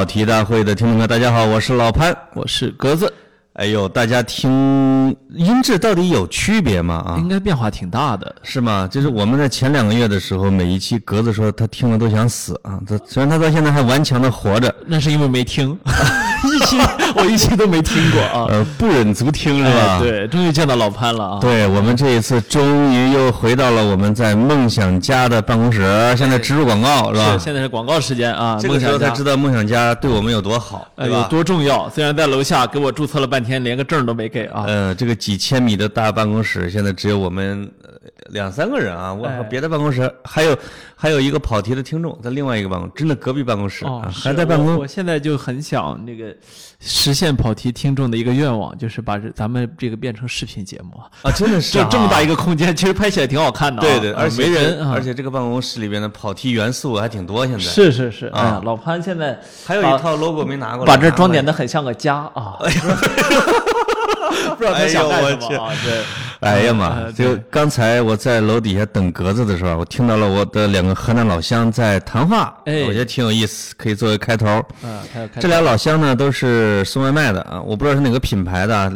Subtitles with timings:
[0.00, 2.16] 跑题大会的听众朋友，大家好，我是老潘。
[2.32, 3.12] 我是格子，
[3.52, 7.04] 哎呦，大家听音质到底有区别吗？
[7.06, 8.34] 啊，应该变化挺大的。
[8.42, 8.88] 是吗？
[8.90, 12.80] 就是我们在前两个月的时候，每一期格子说他听了都想死啊。
[12.88, 15.78] 他虽然他到现在还顽强的活着，那是因为没听，一
[16.60, 16.78] 期
[17.16, 18.46] 我一期都没听过啊。
[18.50, 19.96] 呃，不忍足听是吧？
[19.96, 21.38] 哎对，终于见到老潘了啊。
[21.40, 25.80] 对我们这一次终于又回到了我们在梦想家的办公室，
[26.16, 27.32] 现在植入广告是吧？
[27.32, 28.58] 是现在是广告时间啊。
[28.60, 31.22] 这个时候才知道道梦想家对我们有多好，呃有？
[31.28, 31.88] 多重要。
[31.90, 34.64] 虽然在楼下给我注册了半天，连个证都没给啊。
[34.66, 37.90] 呃，这个几千米的大办公室，现在只有我们呃
[38.30, 39.12] 两三个人啊。
[39.12, 40.56] 我哎别的办公室还有
[40.94, 44.86] 还有一个跑题的听众在另外一个办公，真的隔壁办公室哦啊，，还在办公我我。
[44.86, 46.34] 现在就很想那个
[46.80, 51.06] 实现跑题听众的一个愿望，就是把这咱们这个变成视频节目啊。
[51.22, 53.84] 啊，真的是啊 就这么大一个空间，其实拍起来挺好看的啊。
[53.84, 54.92] 对对，啊而且没人啊。
[54.94, 61.50] 而且这个办公室里边的跑题元素还挺多，现在是是是，哎啊呀，老潘现在还有一套 logo 没拿过来，把这装点的。
[61.60, 62.72] 很像个家啊，哎
[64.56, 65.74] 不知道他想干什么啊？
[65.84, 66.04] 对，哎
[66.64, 66.88] 呀妈！
[66.94, 74.46] 呃就刚才我在楼底下等格子的时候，我听到了我的两个河南老乡在谈话，哎我觉得挺有意思，可以作为开头。
[74.82, 78.90] 嗯，还有开这俩老乡呢都是送外卖的啊，我不知道是哪个品牌的啊。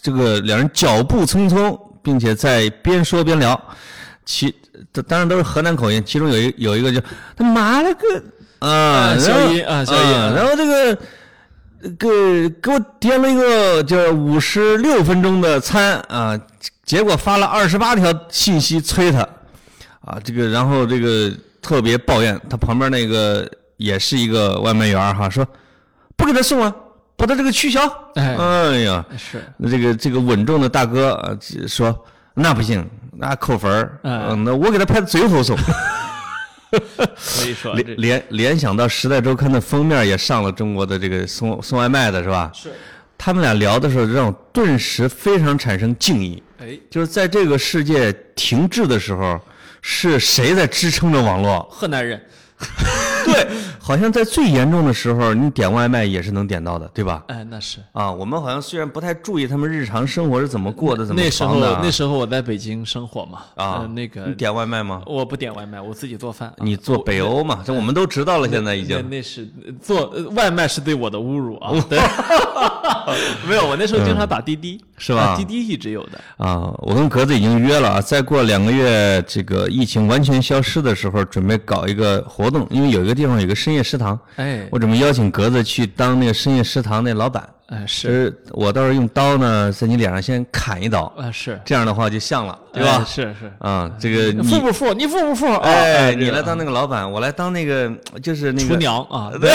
[0.00, 3.60] 这个两人脚步匆匆，并且在边说边聊，
[4.24, 4.54] 其
[5.08, 7.00] 当然都是河南口音，其中有一有一个就
[7.36, 8.22] 他妈了个
[8.60, 10.98] 啊，啊消然后音啊小姨啊然后这个。
[11.98, 16.34] 给给我点了一个叫五十六分钟的餐啊，
[16.84, 19.20] 结果发了二十八条信息催他，
[20.00, 21.32] 啊，这个然后这个
[21.62, 25.46] 特别抱怨，他旁边那个也是一个外卖员哈，说
[26.16, 26.74] 不给他送啊，
[27.16, 27.80] 把他这个取消。
[28.16, 35.56] 哎哎呀，是那这个这个稳重的大哥啊说那不行，那扣分儿，哎嗯，那我给他排在最后送。
[36.74, 42.50] 可以说 联联联想到《时代周刊》的封面也上了中国的这个送送外卖的是吧？
[42.52, 42.72] 是，
[43.16, 46.42] 他们俩聊的时候，让我顿时非常产生敬意。
[46.58, 49.40] 哎，就是在这个世界停滞的时候，
[49.82, 51.60] 是谁在支撑着网络？
[51.70, 52.20] 河南人，
[53.26, 53.46] 对，
[53.86, 57.22] 好像在最严重的时候，你点外卖也是能点到的，对吧？
[57.28, 65.02] 哎，那是啊，我们好像虽然不太注意他们日常生活是怎么过的，怎么那时候那时候我在北京生活嘛，啊呃，那个你点外卖吗？
[65.04, 66.48] 我不点外卖，我自己做饭。
[66.48, 67.62] 啊你做北欧嘛？
[67.62, 69.10] 这我们都知道了，现在已那经。
[69.10, 71.70] 那是呃做呃外卖是对我的侮辱啊！
[71.86, 71.98] 对，
[73.46, 76.18] 没有，我那时候经常打滴滴，是吧啊滴滴一直有的。
[76.38, 84.66] 啊，我跟格子已经约了啊，再过两个月，这个疫情完全消失的时候，准备搞一个活动，因为有一个地方有个深夜食堂，哎。
[84.70, 87.46] 我准备邀请格子去当那个深夜食堂那老板。
[87.66, 93.04] 哎是我到时候用刀呢，在你脸上先砍一刀，啊是，这样的话就像了，对吧哎？
[93.04, 93.52] 是是。
[93.58, 94.92] 啊，这个你付不富？
[94.92, 95.46] 你富不付？
[95.46, 97.90] 啊哎，你来当那个老板，我来当那个
[98.22, 99.50] 就是那个厨，娘啊， 对，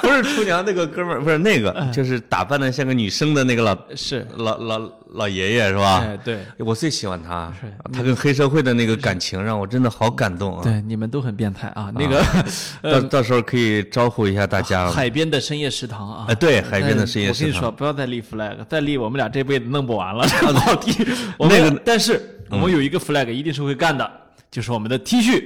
[0.00, 4.80] 不是厨娘那个哥们儿，不是那个，就是打扮的像个女生的那个老是，老老
[5.12, 6.04] 老爷爷是吧？
[6.06, 10.62] 哎对我最喜欢他是，他跟黑社会的那个感情让我真的好感动啊！
[10.62, 11.90] 对，你们都很变态啊。
[11.94, 12.22] 那个
[12.82, 14.92] 到到时候可以招呼一下大家了。
[14.92, 20.26] 海边的深夜食堂啊哎，，对，海边的深夜食堂我跟你说，不要再立 flag，再立我们俩这辈子弄不完了。
[20.28, 21.04] 这个跑题，
[21.38, 24.10] 那个但是我们有一个 flag 一定是会干的，
[24.50, 25.44] 就是我们的 T 恤，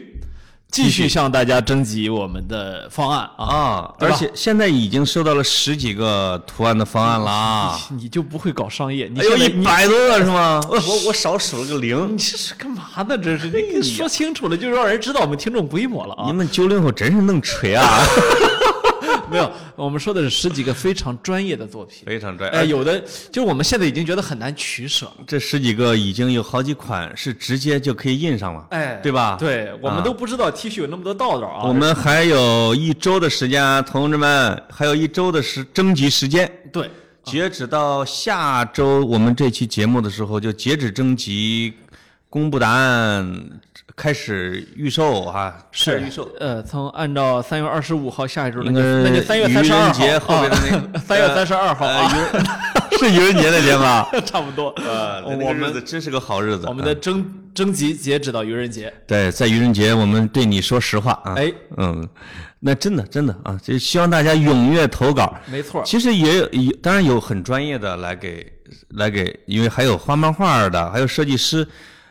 [0.70, 3.44] 继续向大家征集我们的方案啊。
[3.44, 7.80] 啊，而且现在已经收到了十几个图案的方案了啊！
[7.90, 9.08] 你就不会搞商业？
[9.12, 10.60] 你哎呦，一百多个是吗？
[10.68, 12.18] 我我我少数了个零你。
[12.18, 13.18] 这是干嘛呢？
[13.18, 16.32] 这是你说清楚了，就让人知道我们听众规模了啊你。
[16.32, 17.86] 们九零后真是能吹啊！
[19.34, 22.04] 没有，我们说的是十几个非常专业的作品。
[22.06, 22.98] 非常专哎，有的
[23.32, 25.10] 就是我们现在已经觉得很难取舍。
[25.26, 29.36] 这十几个已经有好几款是直接就可以印上了，哎，对吧？
[29.38, 31.66] 对，我们啊都不知道 T 恤有那么多道道啊。
[31.66, 36.88] 我们还有一周的时间，同志们，还有一周的时征集时间，对
[37.24, 41.72] 截止到下周我们这期节目的时候就截止征集，
[42.28, 43.60] 公布答案，
[43.96, 46.28] 开始预售哈，开始预售。
[46.40, 49.88] 呃，从按照三月二十五号下一周，那应就那就三月三十二
[50.18, 52.08] 号后边的那个 三月三十二号呃啊，
[52.98, 54.08] 是愚人节那天吧？
[54.26, 54.70] 差不多。
[54.76, 56.66] 呃，那日我们子真是个好日子。
[56.66, 58.92] 我们的嗯征征集截止到愚人节。
[59.06, 61.34] 对，在愚人节我们对你说实话啊。
[61.36, 62.08] 哎，嗯，
[62.58, 65.36] 那真的真的啊，就希望大家踊跃投稿。
[65.46, 68.50] 没错，其实也有，也当然有很专业的来给
[68.88, 71.66] 来给，因为还有画漫画的，还有设计师，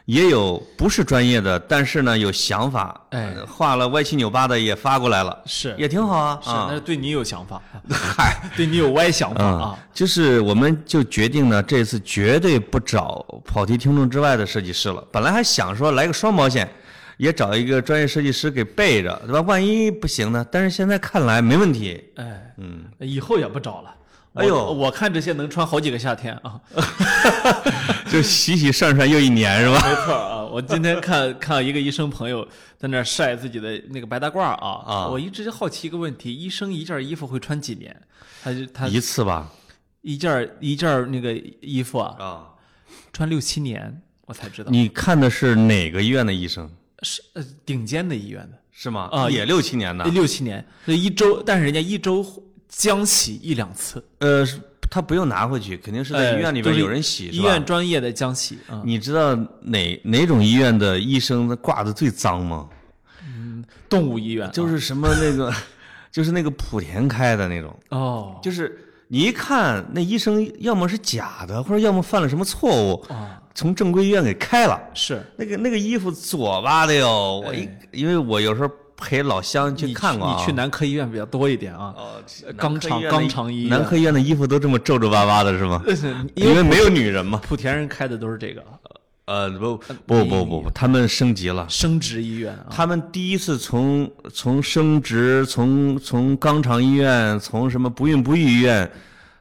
[0.06, 6.40] 也有不是专业的，但是呢有想法，哎呃画了歪七扭八的也发过来了，是也挺好啊。
[6.44, 15.02] 是，啊那是对你有想法， 嗨， 对你有歪想法嗯啊。，就是我们就决定呢，这次绝对不找跑题听众之外的设计师了。
[15.12, 16.70] 本来还想说来个双保险，
[17.16, 19.42] 也找一个专业设计师给备着，对吧？
[19.42, 20.46] 万一不行呢？
[20.52, 22.04] 但是现在看来没问题。
[22.18, 23.90] 哎，嗯，以后也不找了。
[24.34, 26.60] 哎呦我我看这些能穿好几个夏天啊。
[28.13, 29.89] 就洗洗涮涮又一年是吧？
[29.89, 38.00] 没错啊，我今天看看一个医生朋友在那晒自己的那个白大褂啊啊我一直好奇一个问题：医生一件衣服会穿几年？
[38.44, 39.51] 他就他一次吧。
[40.04, 42.48] 一件一件那个衣服啊，啊，
[43.12, 46.69] 穿六七年，我才知道你看的是哪个医院的医生？
[47.01, 49.10] 是呃顶尖的医院的是吗？
[49.12, 50.06] 啊也六七年的。
[50.06, 52.24] 六七年，这一周，但是人家一周
[52.68, 54.60] 将洗一两次，呃，是
[54.94, 57.50] 他不用拿回去，肯定是在哎医院里边有人洗，医是吧？
[57.50, 62.69] 院专业的浆洗啊，你知道哪哪种医院的医生挂的最脏吗？
[63.25, 64.51] 嗯动物医院啊。
[64.54, 65.51] 就是什么那个，
[66.12, 68.40] 就是那个莆田开的那种，哦。
[68.44, 74.80] 就是你一看那医生要么是假的，或者要么犯了什么错误，啊从正规医院给开了。
[74.94, 75.24] 是。
[75.36, 78.69] 那个那个衣服左吧的哟，我一因为我有时候
[79.04, 82.24] 陪老乡去看过啊，你去男科医院比较多一点啊，哦，
[82.58, 83.70] 肛肠肛肠医院。
[83.70, 85.84] 男科医院的衣服都这么皱皱巴巴的是吗？
[86.36, 87.42] 因因为没有女人嘛。
[87.50, 88.64] 莆田人开的都是这个。
[89.26, 91.66] 呃，不不不不不，他们升级了。
[91.70, 98.90] 生殖医院啊，他们第一次从从生殖，从从肛肠医院，从什么不孕不育医院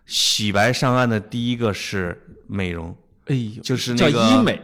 [0.06, 2.94] 洗白上岸的第一个是美容，
[3.26, 4.60] 哎呦，就是那个医美，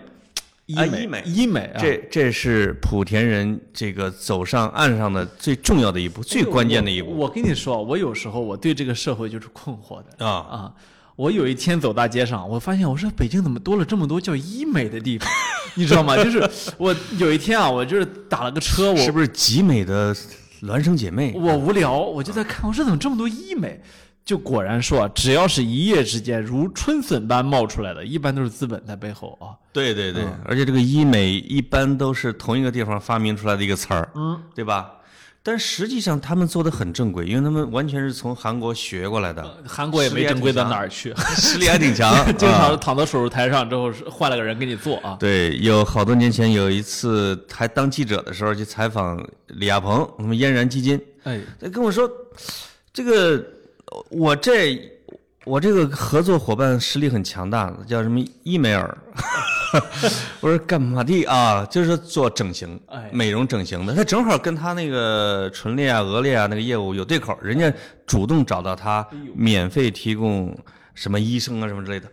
[0.68, 7.26] 医美啊医美医美啊，这这是莆田人这个走上岸上的最重要的一步，最关键的一步我。
[7.26, 10.30] 我跟你说，我有时候我对这个社会就是困惑的啊！
[10.30, 10.72] 啊。
[11.16, 15.28] 我有一天走大街上，我发现我说北京怎么多了这么多叫医美的地方，
[15.74, 16.16] 你知道吗？
[16.22, 20.14] 就是我有一天啊，我就是打了个车，我是不是集美的
[20.62, 21.32] 孪生姐妹？
[21.34, 23.80] 我无聊，我就在看，我说怎么这么多医美？
[24.28, 29.56] 就果然说啊，只要是一夜之间如春笋般冒出来的，一般都是资本在背后啊。
[29.72, 34.90] 对对对，嗯而且这个医美一般都是同一个地方发明出来的一个词儿，嗯，对吧？
[35.42, 42.12] 但实际上他们做的很正规，因为他们完全是从韩国学过来的，韩国也没正规到哪儿去，实力还挺强。
[42.36, 45.16] 经啊常躺到手术台上之后是换了个人给你做啊。
[45.20, 52.06] 对，有好多年前有一次还当记者的时候去采访李亚鹏，他们嫣然基金，哎，他跟我说，
[52.92, 53.42] 这个
[54.10, 54.80] 我这
[55.44, 58.98] 我这个合作伙伴实力很强大，叫什么伊美尔。
[60.40, 61.64] 我说干嘛的啊？
[61.66, 63.94] 就是做整形哎、美容整形的。
[63.94, 67.72] 他正好跟他那个唇裂啊、额裂啊那个业务有对口，人家
[68.06, 70.56] 主动找到他，免费提供
[70.94, 72.08] 什么医生啊什么之类的。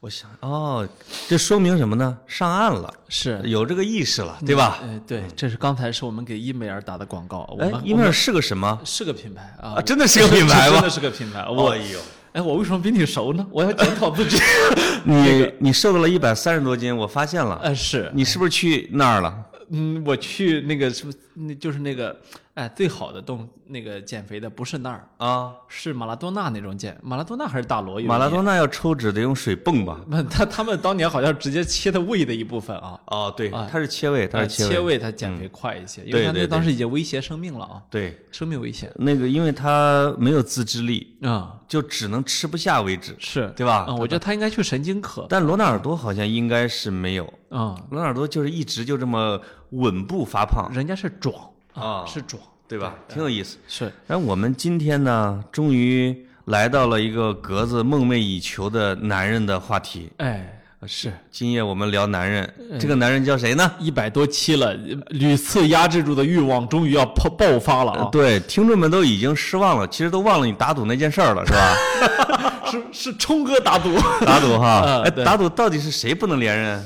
[0.00, 0.88] 我想，哦，
[1.28, 2.16] 这说明什么呢？
[2.28, 4.78] 上岸了，是有这个意识了，对吧？
[4.80, 8.80] 哎，对，这是刚才是我们给伊美尔打的广告，我哎们，伊美尔是个什么？
[8.84, 10.90] 是个品牌啊啊，真的是个品牌吗 真的？
[10.90, 11.44] 是个品牌。
[11.48, 11.98] 我哎呦，
[12.34, 13.44] 哎，我为什么比你熟呢？
[13.50, 14.38] 我要检讨自己。
[15.02, 17.56] 你你瘦到了一百三十多斤，我发现了。
[17.56, 19.34] 哎，是，你是不是去那儿了？
[19.70, 22.18] 嗯，我去那个是不是那就是那个
[22.54, 28.42] 哎最好的动那个减肥的不是那儿，啊，是马拉多纳那种减，马拉多纳还是大罗有马拉多？
[28.42, 30.00] 纳要抽脂得用水泵吧？
[30.08, 34.70] 那，他他们当年好像直接切的胃的一部分啊，哦，对啊，它是切胃，它呃是胃。
[34.70, 43.84] 切胃他减肥快一些，因为他那当时已经威胁生命了啊，对，生命危险那个因为他没有自制力，啊，就只能吃不下为止，是对吧？
[43.88, 49.38] 嗯，我觉得他应该去神经科但罗纳尔多好像应该是没有，啊，罗纳尔多就是一直就这么
[49.70, 51.34] 稳步发胖，人家是壮
[51.74, 52.94] 啊是壮，对吧？
[53.08, 53.58] 挺有意思。
[53.66, 60.10] 是然后我们今天呢，终于来到了一个格子梦寐以求的男人的话题。
[60.18, 60.54] 哎
[60.86, 63.68] 是今夜我们聊男人，这个男人叫谁呢？
[63.80, 64.72] 一百多期了，
[65.08, 68.08] 屡次压制住的欲望终于要爆爆发了啊！
[68.12, 72.62] 对，听众们都已经失望了，其实都忘了你打赌那件事儿了，是吧？
[72.70, 73.92] 是是冲哥打赌，
[74.24, 76.80] 打赌哈，哎，打赌到底是谁不能连任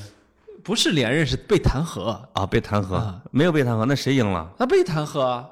[0.62, 2.46] 不是连任是被弹劾，啊？
[2.46, 4.50] 被弹劾，没有被弹劾，那谁赢了？
[4.58, 5.48] 他被弹劾啊，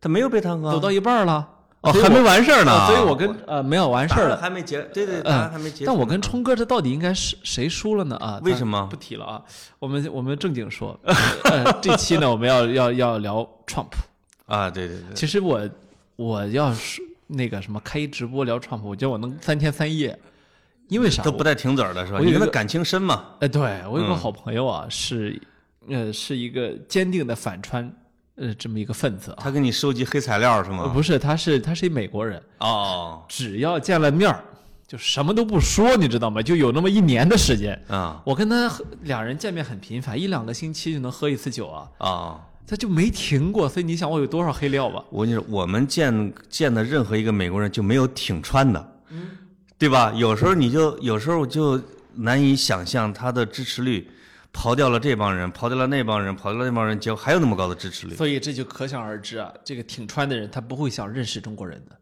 [0.00, 1.48] 他没有被弹劾啊，走到一半了，
[1.82, 4.36] 哦，还没完事儿呢啊，所以我跟呃没有完事儿了。
[4.36, 5.86] 还没结，对对，答案还没结束呢。
[5.86, 8.16] 但我跟冲哥这到底应该是谁输了呢？
[8.16, 9.42] 啊，为什么不提了啊？
[9.78, 10.98] 我们我们正经说，
[11.44, 13.92] 呃，这期呢我们要要要聊 Trump。
[14.46, 15.68] 啊，对对对，其实我
[16.16, 20.16] 我要是那个什么开一直播聊 Trump，我觉得我能三天三夜，
[20.88, 21.22] 因为啥？
[21.22, 22.18] 都不带停嘴儿的是吧？
[22.20, 23.24] 你跟他感情深嘛？
[23.40, 25.40] 哎，对我有个嗯好朋友啊，是
[25.88, 27.90] 呃是一个坚定的反川
[28.36, 29.38] 呃这么一个分子啊。
[29.40, 30.88] 他给你收集黑材料是呃吗？
[30.92, 34.42] 不是，他是他是一美国人，哦，只要见了面儿
[34.86, 36.40] 就什么都不说，你知道吗？
[36.40, 38.70] 就有那么一年的时间，啊我跟他
[39.02, 42.40] 两人见面很频繁，一两个星期就能喝一次酒啊，啊！
[42.68, 43.68] 他就没停过。
[43.68, 45.04] 所以你想我有多少黑料吧？
[45.10, 48.92] 我跟你说，我们见见的任何一个美国人就没有挺川的，
[49.78, 50.12] 对吧？
[50.16, 51.80] 有时候你就有时候就
[52.14, 54.10] 难以想象他的支持率
[54.52, 61.96] 刨掉了这帮人，刨掉了那帮人，刨掉了那帮人，结果还有那么高的支持率所以这就可想而知啊，这个挺川的人他不会想认识中国人的。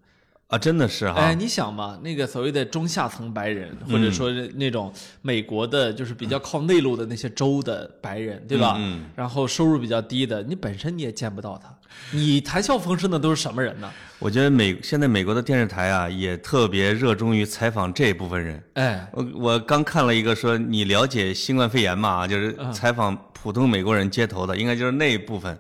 [0.48, 0.58] 啊！
[0.58, 8.76] 真的是哈，哎，你想嘛，那个所谓的中下层白人，或者说是那种美国的，就是比较靠内陆的那些州的白人，对吧？
[8.78, 11.74] 嗯然后收入比较低的，你本身你也见不到他，
[12.12, 13.90] 你谈笑风生的都是什么人呢？
[14.20, 18.62] 我觉得美现在美国的电视台啊，也特别热衷于采访这部分人。
[18.74, 22.28] 哎，我我刚看了一个说你了解新冠肺炎吗？
[22.28, 25.58] 就是采访普通美国人街头的，应该就是那一部分。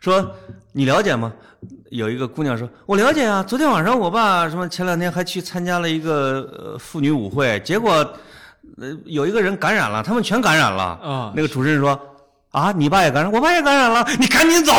[0.00, 0.34] 说
[0.72, 1.30] 你了解吗？
[1.90, 3.42] 有一个姑娘说，我了解啊。
[3.42, 7.92] 昨天晚上我爸什么前两天还去参加了一个呃妇女舞会，结果
[8.80, 10.82] 呃有一个人感染了，他们全感染了。
[10.82, 12.00] 啊那个主持人说
[12.50, 14.72] 啊，你爸也感染，我爸也感染了，你赶紧走。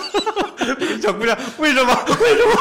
[1.02, 1.94] 小姑娘，为什么？
[2.20, 2.52] 为什么？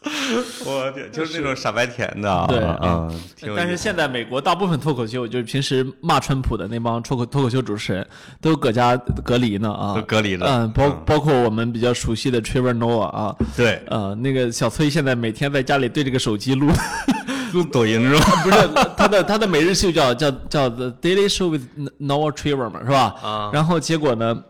[0.64, 2.58] 我天， 就是那种傻白甜的啊，对。
[2.60, 3.08] 啊，
[3.56, 8.06] 但是现在美国大部分脱口秀，就是平时骂川普的那帮脱口脱口秀主持人，
[8.40, 9.94] 都搁家隔离呢啊。
[9.98, 10.46] 都，隔离了。
[10.46, 11.02] 嗯，包嗯。
[11.04, 16.70] 包括我们比较熟悉的 Trevor Noah 啊，对，呃，那个小崔现在每天在家里对着个手机录，
[17.52, 18.42] 录抖音是吧？
[18.44, 21.62] 不是他的他的每日秀叫叫叫 The Daily Show with
[21.98, 23.14] Noah Trevor 嘛，是吧？
[23.22, 23.50] 啊。
[23.52, 24.44] 然后结果呢，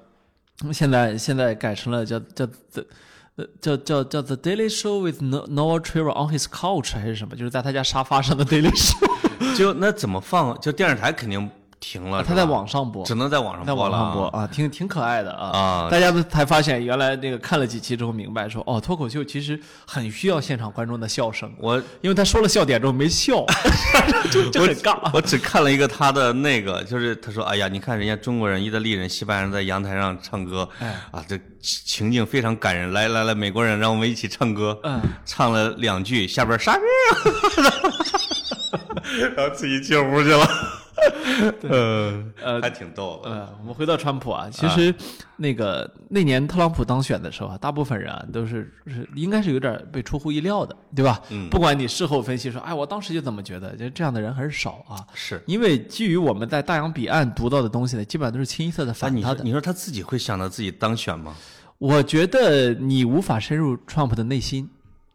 [0.73, 2.85] 现在现在改成了叫叫 The
[3.39, 7.37] 呃叫叫叫 The Daily Show with No- Noah Trevor on his couch 还是什么？
[7.37, 10.61] 就是在他家沙发上的 Daily Show，就那怎么放？
[10.61, 11.49] 就电视台肯定
[11.91, 15.59] 停了，他在网上播，只能在网上在播了啊网上播啊，挺挺可爱的啊。
[15.59, 23.43] 啊大家都才发现，原来那个看了几期之后明白说，哦，脱口秀其实很需要现场观众的笑声，我因为他说了笑点之后没笑，
[24.31, 24.99] 就就很尬。
[25.15, 32.93] 我只看了一个他的那个，就是他说：“哎呀，你看人家中国人、意大利人、西班牙人在阳台上唱歌，哎啊，这情境非常感人。
[32.93, 34.79] 来来来，美国人，让我们一起唱歌。
[34.83, 36.83] 嗯，唱了两句，下边傻逼，
[39.37, 40.47] 然后自己进屋去了。
[41.63, 43.31] 呃呃还挺逗的。
[43.31, 44.93] 呃，我们回到川普啊，其实
[45.37, 51.21] 那个那年特朗普当选的时候啊，大部分人啊都是是应该是有点被出乎意料的，对吧？
[51.31, 54.99] 嗯不管你事后分析说，哎，我当时就怎么觉得，就这样的人很少啊。
[55.15, 59.45] 是，因为基于我们在大洋彼岸读到的东西呢，基本上都是清一色的反他的。
[59.45, 61.37] 你说他自己会想到自己当选吗？
[61.79, 64.69] 我觉得你无法深入 Trump 的内心。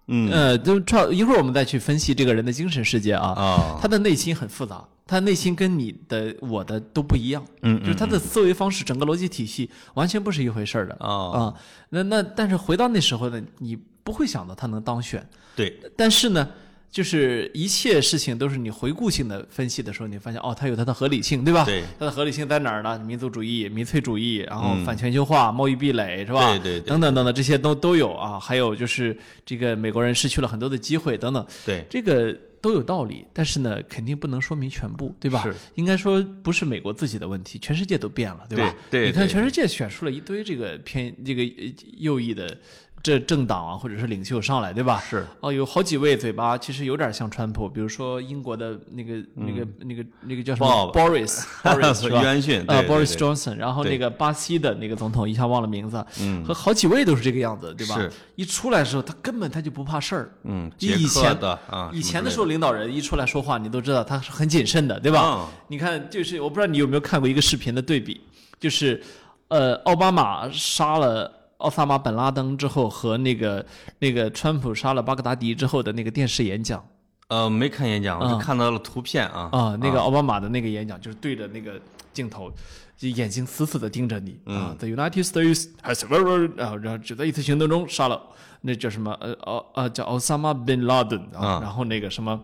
[0.07, 0.31] 嗯。
[0.31, 3.27] 呃，就 Trump 一会儿我们再去分析这个人的精神世界啊。
[3.29, 7.79] 啊，他的内心很复杂，他内心跟你的、我的都不一样，嗯。
[7.79, 10.95] 就是他的思维方式、整个逻辑体系完全不是一回事儿的。
[10.99, 11.31] 哦。
[11.31, 11.61] 啊。
[11.89, 16.49] 那那但是回到那时候呢，你不会想到他能当选，对，但是呢，
[16.93, 21.65] 就是一切事情都是你回顾性的分析的时候，你发现哦，它有它的合理性，对吧？
[21.65, 22.99] 对，它的合理性在哪儿呢？
[22.99, 26.51] 民族主义、民粹主义，然后嗯反全球化、贸易壁垒，是吧？
[26.51, 28.39] 对对对等等等等，这些都都有啊。
[28.39, 32.31] 还有就是这个美国人失去了很多的机会等等，对，这个
[32.61, 35.41] 都有道理，但是呢，肯定不能说明全部，对吧？
[35.41, 38.75] 是应该说不是美国自己的问题，全世界都变了，对吧？
[38.91, 42.55] 对对对你看全世界选出了一堆这个偏这个呃右翼的
[43.03, 45.03] 这政党啊，或者是领袖上来，对吧？
[45.07, 45.27] 是。
[45.41, 52.21] 哦，有好几位嘴巴其实有点像川普，比如说英国的那个、那个、那个、那个叫什么？Boris Boris 是吧？
[52.21, 56.45] 约翰逊呃对对，Boris Johnson，然后那个巴西的那个总统一下忘了名字，嗯。
[56.45, 57.95] 和好几位都是这个样子，对吧？
[57.95, 58.09] 是。
[58.35, 65.21] 一出来的时候，他根本他就不怕事儿，嗯，以前的啊，以前的时候，候，领导人一出来说话，你都知道他是很谨慎的，对吧？
[65.25, 65.47] 嗯。
[65.67, 68.21] 你看，就是我不知道你有没有看过一个视频的对比，
[68.61, 69.03] 就是
[69.49, 71.29] 呃，奥巴马杀了
[71.63, 73.65] 奥萨马本拉登之后，和那个
[73.99, 76.85] 那个川普杀了巴格达迪之后的那个电视演讲
[77.29, 81.79] 呃，没看演讲，我嗯就看到了图片啊啊，那个奥巴马的那个演讲就是对着那个
[82.13, 82.51] 镜头。
[82.95, 88.21] 就眼睛死死的盯着你啊！The United States has very 啊，然后就在一次行动中杀了
[88.61, 92.39] 那叫什么呃奥呃叫奥萨马 bin Laden 啊，啊然后那个什么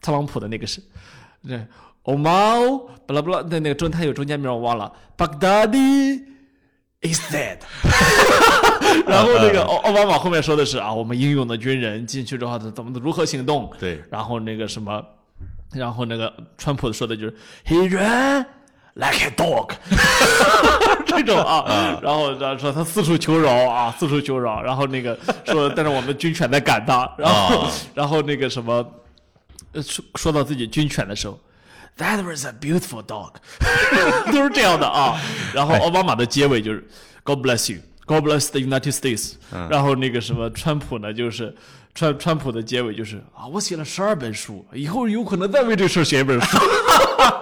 [0.00, 0.80] 特朗普的那个是，
[1.42, 1.66] 对，
[2.02, 6.22] 欧猫巴拉巴拉，那那个中他有中间名我忘了，Baghdadi
[7.02, 7.58] is dead。
[9.06, 13.70] 然后那个奥奥巴马后面说的是啊，我们英勇的军人进去之后怎么如何行动？
[13.78, 15.02] 对，然后那个什么，
[15.72, 17.34] 然后那个川普说的就是
[17.66, 18.44] He ran
[18.94, 19.70] like a dog，
[21.06, 25.16] 这种啊，然后然后说他四处求饶啊，四处求饶，然后那个
[25.46, 28.84] 说，但是我们军犬在赶他，然后、啊然后那个什么，
[29.72, 31.38] 呃说说到自己军犬的时候。
[31.98, 33.34] That was a beautiful dog，
[34.32, 35.20] 都是这样的啊。
[35.54, 36.82] 然后奥巴马的结尾就是
[37.22, 39.32] God bless you, God bless the United States。
[39.68, 41.54] 然后那个什么川普呢，就是
[41.94, 46.58] 川川普的结尾就是啊，我写了十二本书，以后有可能再为这事写一本书。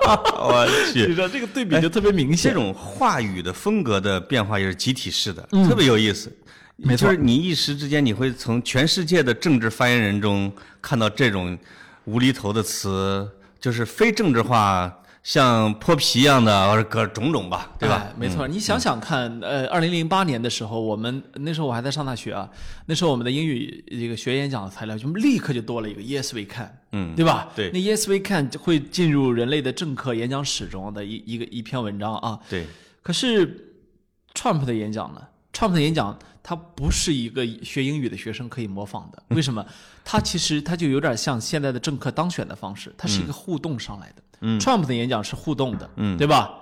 [0.09, 2.53] 我去你去知，道这个对比就特别明显。
[2.53, 6.29] 这种话语的风格的变化也是集体式的，特别有意思。
[6.29, 6.45] 嗯
[6.81, 11.59] 没错就是你一时之间，你会从全世界的政治发言人中看到这种
[12.05, 13.29] 无厘头的词，
[13.61, 18.13] 就是非政治化像泼皮一样的，或者各种种吧，对吧哎？
[18.17, 22.49] 没错，你想想看，呃，二零零八年的时候，我们那时候我还在上大学啊，
[22.87, 27.49] 那时候我们的英语这个学演讲的材料就立刻就多了一个 Yes we can，嗯对吧？
[27.55, 32.39] 对那 Yes we can 就会进入人类的政客演讲史中的一一个一篇文章啊。
[32.49, 32.65] 对，
[33.03, 33.75] 可是
[34.35, 35.21] Trump 的演讲呢
[35.59, 39.21] ？Trump 的演讲，他不是一个学英语的学生可以模仿的。
[39.31, 39.65] 为什么？
[40.05, 44.23] 他其实他就有点像现在的政客当选的方式，他是一个互动上来的。
[44.41, 46.55] 嗯 Trump 的演讲是互动的，嗯对吧？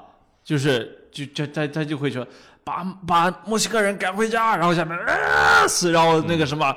[0.42, 2.26] 就是就就他他就会说
[2.64, 6.74] 把把墨西哥人赶回家，然后下面啊死，然后那个什么，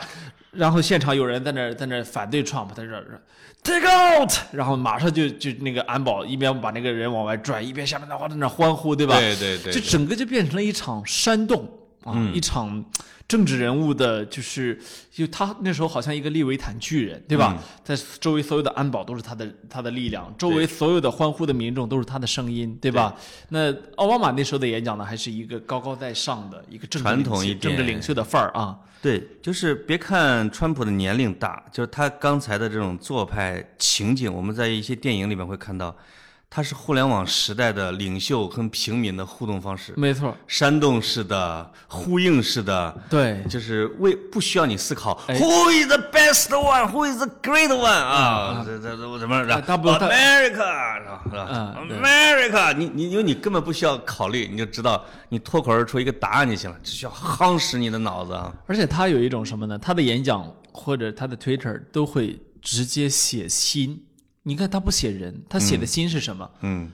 [0.52, 3.22] 然后现场有人在那在那反对 Trump，他这儿
[3.64, 9.18] take out，然后马上就就那个安保一边把那个人往外拽，一边下面的话在那欢呼，对吧？
[9.18, 11.66] 对对对就整个就变成了一场煽动
[12.04, 12.84] 啊，嗯一场
[13.28, 14.80] 政治人物的，就是
[15.12, 17.56] 就他那时候好像一个利维坦巨人，对吧？
[17.58, 23.16] 嗯在周围所有的安保都是他的他的力量，周围所有的欢呼的民众都是他的声音，对吧？
[23.50, 28.78] 那奥巴马那时候的演讲呢，还是一个高高在上的一个政治传领袖统一点政治领袖的范儿啊。
[29.02, 35.96] 对，就是别看川普的年龄大，就是他刚才的这种做派情景，我们在一些电影里面会看到，
[36.52, 46.92] 他是互联网时代的领袖跟平民的互动方式，没错，煽动式的、呼应式的，对，就是为不需要你思考、哎 Who is the best one?
[46.92, 47.86] Who is the great one?
[47.86, 51.76] 啊，这这这怎么着？America 是吧？
[51.80, 58.52] 嗯？America，你你因为你根本不需要考虑，你就知道你脱口而出一个答案就行了，只需要夯实你的脑子啊。
[58.66, 59.78] 而且他有一种什么呢？
[59.78, 64.04] 他的演讲或者他的 Twitter 都会直接写心。
[64.50, 66.50] 你看他不写人，他写的心是什么？
[66.62, 66.92] 嗯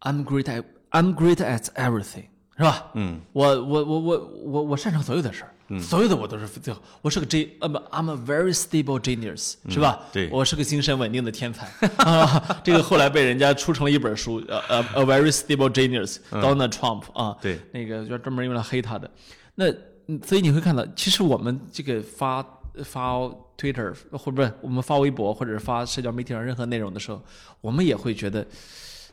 [0.00, 2.24] I'm great at I'm great at everything，
[2.56, 2.90] 是吧？
[2.94, 6.82] 嗯，我我我我我我擅长所有的事儿，所有的我都是最好。
[7.00, 10.00] 我是个 G，呃不，I'm a very stable genius，是吧？
[10.12, 12.60] 对我是个精神稳定的天才啊。
[12.64, 19.08] 这个后来被人家出成了一本书，呃呃，A very stable genius，Donald Trump 啊，对，那个就专门用来黑他的。
[19.54, 19.66] 那
[20.08, 22.42] 嗯所以你会看到，其实我们这个发
[22.84, 23.16] 发
[23.58, 27.22] Twitter 或者不是我们发微博或者是发社交媒体上任何内容的时候，
[27.60, 28.46] 我们也会觉得。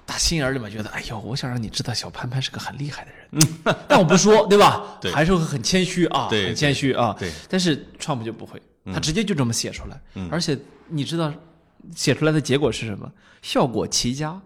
[0.05, 4.97] 打心眼儿里面觉得，哎呦，我想让你知道小潘潘是个很厉害的人，但我不说，对吧？
[4.99, 7.15] 对还是会很谦虚啊，对很谦虚啊。
[7.19, 11.31] 对但是 Trump 就不会，他直接就这么写出来，而且你知道
[11.95, 13.07] 写出来的结果是什么？
[13.43, 14.41] 效果奇佳，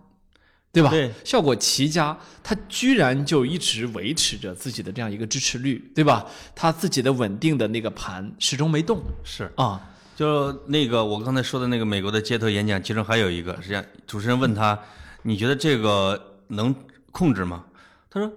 [0.73, 0.89] 对吧？
[0.89, 6.25] 对，效果奇佳，他居然就一直维持着自己的这样一个支持率，对吧？
[6.55, 9.49] 他自己的稳定的那个盘始终没动是。
[9.55, 9.79] 啊。
[10.15, 14.77] 就那个我刚才说的那个美国的街头演讲，其中还有一个，实际上主持人问他，
[15.23, 16.73] 你觉得这个能
[17.11, 17.63] 控制吗？
[18.11, 18.31] 他说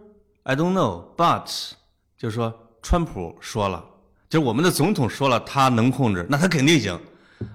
[0.44, 1.72] I don't know, but
[2.16, 3.84] 就是说川普说了，
[4.28, 6.98] 就是我们的总统说了，他能控制，那他肯定行。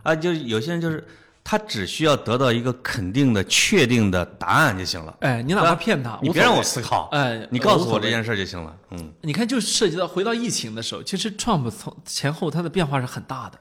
[0.04, 1.04] 啊，就是有些人就是
[1.44, 5.16] 他只需要得到一个肯定的、确定的答案就行了。
[5.22, 8.76] 哎，你哪怕骗他，你别让我思考，哎你告诉我这件事就行了。
[8.92, 13.60] 嗯，你看，就涉及到回到疫情的时候，其实 Trump 从前后他的变化是很大的。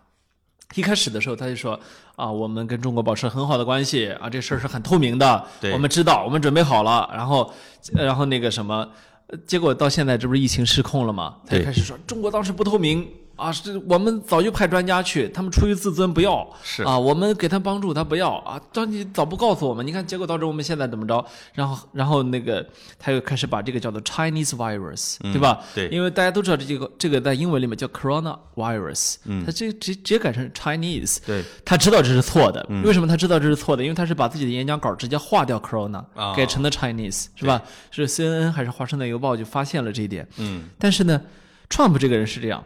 [0.76, 1.78] 一开始的时候，他就说
[2.14, 7.10] 啊，我们跟中国保持很好的关系啊，这事儿是很透明的，我们知道，我们准备好了。
[7.12, 7.52] 然后，
[7.96, 8.88] 呃然后那个什么，
[9.26, 11.38] 呃结果到现在这不是疫情失控了吗？
[11.44, 13.08] 他就开始说中国当时不透明
[13.40, 21.24] 啊，是我们早就派专家去，他们出于自尊不要，是啊，我们给他帮助他不要啊，当你早不告诉我们，你看结果导致我们现在怎么着？
[21.54, 22.64] 然后，然后那个
[22.98, 25.60] 他又开始把这个叫做 Chinese virus，、对吧？
[25.74, 32.64] 对因为大家都知道这个这个在英文里面叫 Corona virus，嗯，他这直直接改成 Chinese，对，他知道这是错的。
[32.84, 33.82] 为什么他知道这是错的？
[33.82, 37.62] 因为他是把自己的演讲稿直接划掉 Corona，、啊改成了 Chinese，是吧？
[37.90, 40.26] 是 CNN 还是华盛顿邮报就发现了这一点。
[40.36, 41.20] 嗯，但是呢
[41.68, 42.62] ，Trump 这个人是这样，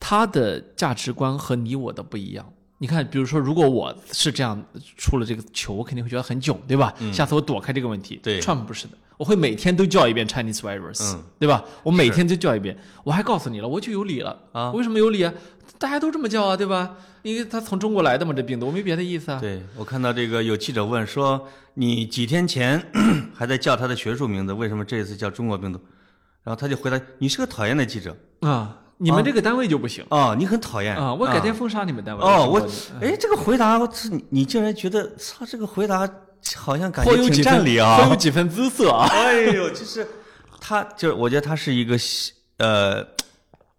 [0.00, 2.52] 他的价值观和你我的不一样。
[2.78, 4.60] 你看，比如说，如果我是这样
[4.96, 6.94] 出了这个球，我肯定会觉得很囧，对吧？
[7.12, 8.16] 下次我躲开这个问题。
[8.16, 11.62] 嗯对，Trump 不是的，我会每天都叫一遍 Chinese virus，、嗯对吧？
[11.82, 15.30] 我每天都叫一遍，我还告诉你了，我就有理了啊为什么有理啊？
[15.78, 16.96] 大家都这么叫啊，对吧？
[17.20, 19.38] 因为他从中国来的嘛，这病毒，我没别的意思啊。
[19.38, 22.82] 对我看到这个有记者问说，你几天前
[23.36, 25.78] 还在叫他的学术名字，为什么这一次叫中国病毒？
[26.42, 32.22] 然后他就回答：“你是个讨厌的记者啊，你们这个单位就不行哦，你很讨厌啊，我改天封杀你们单位。
[32.22, 32.68] 哦，我我
[33.00, 33.78] 哎，这个回答，
[34.10, 36.06] 你你竟然觉得操这个回答
[36.54, 38.16] 好像感觉挺占理啊颇有？
[38.16, 39.08] 几分姿色啊。
[39.10, 40.06] 哎呦，就是
[40.60, 41.96] 他，就是我觉得他是一个
[42.58, 43.02] 呃，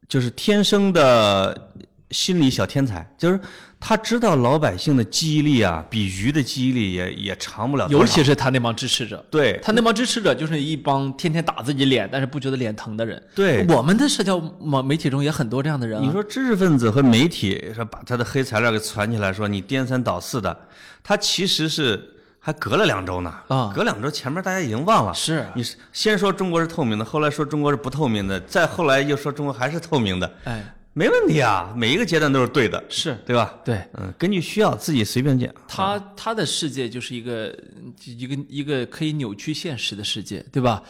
[0.09, 1.71] 就是天生的
[2.09, 3.39] 心理小天才，就是
[3.83, 7.99] 他知道老百姓的记忆力啊，比鱼的记忆力也也长不了多少。
[7.99, 13.21] 尤其是他那帮支持者，对他那帮支持者就是一帮天天打自己脸，但是不觉得脸疼的人。
[13.33, 16.05] 对我们的社交媒媒体中也很多这样的人、啊。
[16.05, 20.55] 你说知识分子和媒体说把他的黑材料给传起来，说你颠三倒四的，
[21.01, 21.99] 他其实是
[22.39, 25.13] 还隔了两周呢啊隔两周前面大家已经忘了。
[25.15, 33.57] 是你是先说中国是透明的，后来说中国是不透明的，再后来又说中国还是透明的，哎，没问题啊，每一个阶段都是对的，是对吧？
[33.63, 33.81] 对。
[33.93, 35.53] 嗯，根据需要自己随便讲。
[35.67, 37.57] 他他的世界就是一个
[38.05, 40.83] 一个一个可以扭曲现实的世界，对吧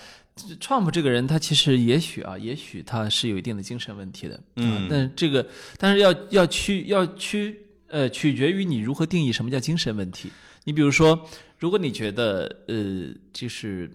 [0.60, 5.46] ？Trump 这个人，他其实也许啊，也许他是有一定的精神问题的，嗯，但是这个，
[5.78, 10.32] 但是要要去要去呃，取决于你如何定义什么叫精神问题。
[10.64, 13.92] 你比如说，如果你觉得呃，就是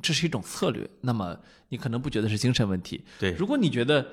[0.00, 1.36] 这是一种策略，那么
[1.68, 3.02] 你可能不觉得是精神问题。
[3.18, 4.06] 对如果你觉得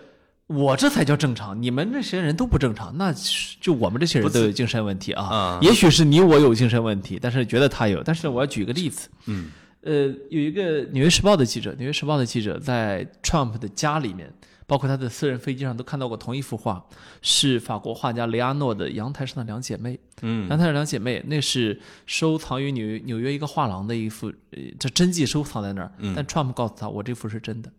[0.48, 3.12] 我这才叫正常，你们这些人都不正常，那
[3.60, 5.60] 就我们这些人都有精神问题啊。
[5.60, 8.04] 嗯也许是你我有精神问题，但是觉得他有。
[8.04, 9.50] 但是我要举个例子，嗯，
[9.82, 14.32] 呃，有一个《纽约时报》的记者，《纽约时报》的记者在 Trump 的家里面，
[14.68, 16.86] 包括他的私人飞机上都看到过同一幅画，
[17.24, 19.96] 是法国画家雷阿诺的《阳台上的两姐妹》。
[20.22, 25.92] 嗯阳台上两姐妹，那是收藏于纽约纽约一个画廊的一幅，呃，这真迹收藏在那儿。
[26.16, 27.72] 但 Trump 告诉他，我这幅是真的。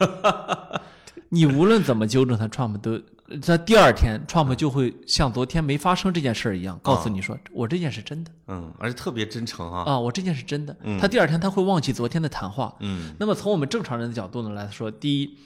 [1.30, 3.00] 你无论怎么纠正他，Trump 都
[3.40, 9.84] 在第二天，Trump 就会像昨天没发生这件事儿一样，告诉你说，我这件是真的嗯，而且特别真诚啊。
[9.86, 10.76] 啊，我这件是真的。
[11.00, 12.74] 他第二天他会忘记昨天的谈话。
[12.80, 15.38] 嗯那么从我们正常人的角度呢来说，第一，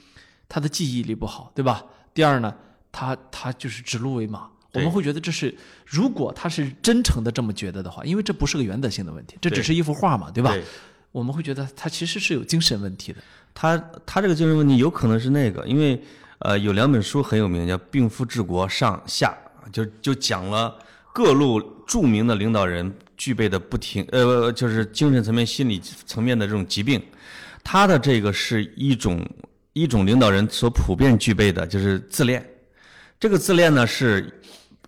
[0.49, 1.83] 他的记忆力不好，对吧？
[2.13, 2.53] 第二呢，
[2.91, 4.49] 他他就是指鹿为马。
[4.73, 10.51] 我们会觉得这是，如果他是真诚的这么觉得的话，因为这不是个原则性的问题，这只是一幅画嘛，对吧？
[10.51, 10.61] 对
[11.13, 13.19] 我们会觉得他其实是有精神问题的。
[13.55, 15.99] 他他这个精神问题有可能是那个，因为
[16.39, 19.35] 呃有两本书很有名，叫《病夫治国上下》，
[19.71, 20.77] 就就讲了
[21.13, 27.01] 各路著名的领导人具备的不停呃就是精神层面、心理层面的这种疾病。
[27.63, 29.25] 他的这个是一种
[29.73, 32.47] 一种领导人所普遍具备的，就是自恋。
[33.19, 34.41] 这个自恋呢是，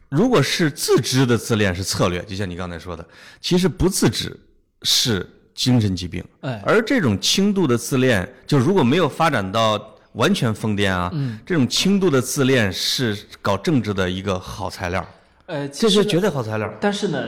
[0.09, 3.07] 如果是自知的自恋是策略，就像你刚才说的，
[3.39, 4.37] 其实不自知
[4.83, 5.27] 是
[5.57, 6.23] 精神疾病。
[6.41, 9.77] 哎，而这种轻度的自恋，就如果没有发展到
[10.13, 15.05] 完全疯癫啊，嗯这种轻度的自恋是搞政治的一个好材料，
[15.47, 16.71] 呃，这是绝对好材料。
[16.79, 17.19] 但是呢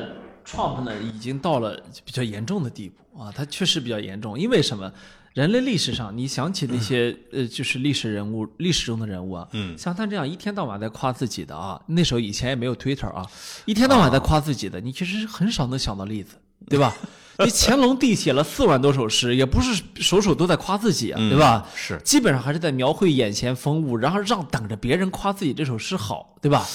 [0.45, 4.39] ，Trump 呢已经到了比较严重的地步啊，他确实比较严重。
[4.39, 4.91] 因为什么？
[5.35, 13.25] 人类历史上，你想起那些、呃，就是历史人物、历史中的人物啊，嗯像他这样一天到晚在夸自己的啊，那时候以前也没有 Twitter 啊，
[13.65, 16.35] 一天到晚在夸自己的，你其实很少能想到例子，
[16.67, 16.93] 对吧？
[17.45, 21.67] 你乾隆帝写了四万多首诗，也不是首首都在夸自己啊，对吧？
[21.75, 26.67] 是基本上还是在描绘眼前风物，然后让等着别人夸自己这首诗好，对吧？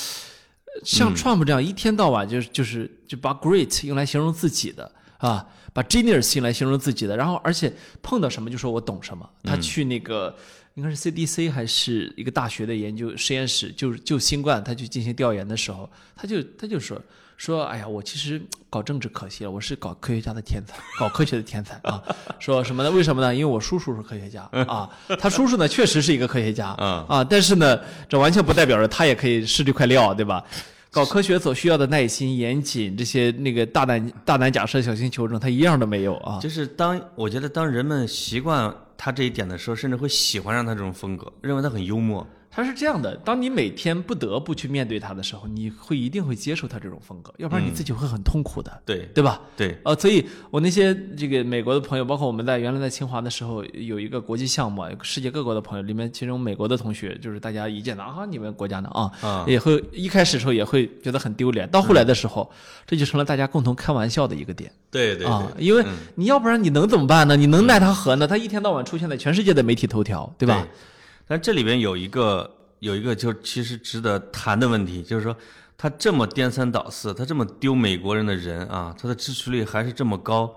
[0.83, 7.73] 像 Trump 这样一天到晚就是就是就把 great 用来形容自己的啊，把 genius 用来形容自己的，然后而且
[8.03, 9.29] 碰到什么就说我懂什么。
[9.45, 10.35] 他去那个
[10.75, 17.01] 应该是 CDC 还是一个大学的研究实验室，就就新冠他去进行调研的时候，他就他就说
[17.37, 22.03] 说哎呀，我其实搞政治可惜了，我是搞科学家的天才，搞科学的天才啊。
[22.39, 22.91] 说什么呢？
[22.91, 23.35] 为什么呢？
[23.35, 30.45] 因为我叔叔是科学家啊，他叔叔呢确实是一个科学家嗯啊，但是呢，这完全不代表着他也可以是这块料，对吧？
[30.91, 36.39] 搞科学所需要的耐心、严谨这些那个大胆大胆假设、小心求证，他一样都没有啊。
[36.41, 42.25] 就是当我觉得当人们习惯他这一点的时候，甚至会喜欢上他这种风格，认为他很幽默。
[42.55, 49.41] 他是这样的：当你每天不得不去面对他的时候，你会一定会接受他这种风格，要不然你自己会很痛苦的，对对吧？
[49.57, 62.49] 对，呃，所以我那些这个美国的朋友，包括我们在原来在清华的时候，有一个国际项目啊，世界各国的朋友，里面其中美国的同学，就是大家一见到啊，你们国家的啊，啊也会一开始的时候也会觉得很丢脸，到后来的时候，
[62.87, 67.37] 这就成了大家共同开玩笑的一个点对对啊，对，因为你要不然你能怎么办呢？
[67.37, 68.29] 你能奈他何呢？
[68.29, 70.65] 他一天到晚出现在全世界的媒体头条，对吧？
[71.27, 75.37] 但这里边有一个有一个就其实值得谈的问题，就是说
[75.77, 80.57] 他这么颠三倒四，他这么丢美国人的人啊，他的支持率还是这么高，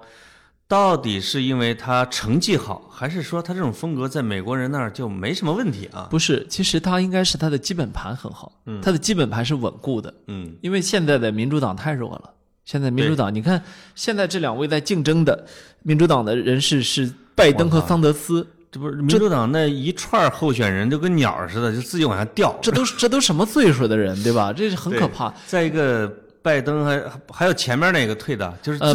[0.67, 6.07] 到底是因为他成绩好，还是说他这种风格在美国人那儿就没什么问题啊？
[6.09, 8.51] 不是，其实他应该是他的基本盘很好，
[8.81, 12.33] 他的基本盘是稳固的，嗯，因为现在的民主党太弱了。
[12.65, 13.63] 现在民主党，你看
[13.95, 15.47] 现在这两位在竞争的
[15.83, 18.45] 民主党的人士是拜登和桑德斯，
[18.77, 22.55] 这不是民主党那一串候选人就跟鸟似的，就自己往下掉。
[22.61, 24.53] 这都是这都什么岁数的人，对吧？
[24.53, 25.33] 这是很可怕。
[25.47, 26.11] 再一个，
[26.41, 28.85] 拜登还还有前面那个退的，就是丑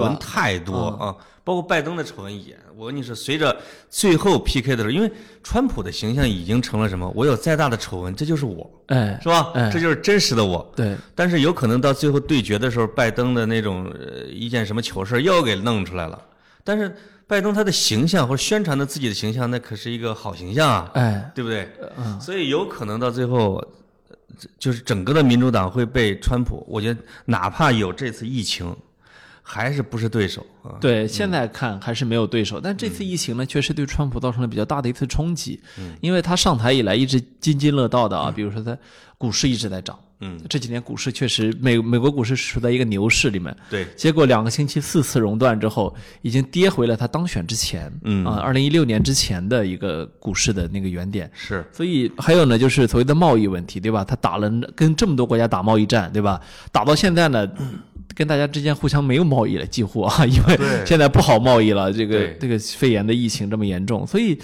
[0.00, 2.56] 闻太多啊，包括拜登的丑闻也。
[2.76, 3.54] 我跟你说，随着
[3.90, 7.06] 最后 PK 的时候，因为川普的形象已经成了什么？
[7.14, 9.50] 我有再大的丑闻，这就是我，哎，是吧？
[9.54, 10.66] 哎这就是真实的我。
[10.74, 16.18] 对，但是有可能到最后对决的时候，拜登的那种呃一件什么糗事儿又给弄出来了。
[16.64, 16.96] 但是
[17.30, 21.68] 拜登他的形象或者宣传的自己的形象，那可是一个好形象啊，哎，对不对？
[21.96, 23.54] 嗯，所以有可能到最后，
[24.08, 24.16] 呃
[24.58, 28.76] 就是整个的民主党会被川普，我觉得哪怕有这次疫情，
[29.52, 30.78] 还是不是对手啊。
[30.80, 35.60] 对，现在看还是没有对手，但这次疫情呢，确实对川普造成了比较大的一次冲击，
[36.00, 38.76] 因为他上台以来一直津津乐道的啊，比如说他
[39.18, 51.30] 股市一直在涨，嗯，这几年股市确实美美国股市处在一个牛市里面，对，结果两个星期四次熔断之后，已经跌回了他当选之前，嗯啊，二零一六年之前的一个股市的那个原点。
[51.34, 54.04] 是所以还有呢，就是所谓的贸易问题，对吧？
[54.04, 56.40] 他打了跟这么多国家打贸易战，对吧？
[56.72, 57.46] 打到现在呢，
[58.14, 64.38] 跟大家之间互相没有贸易了，几乎啊，因为现在不好贸易了，这个这个肺炎的疫情这么严重，所以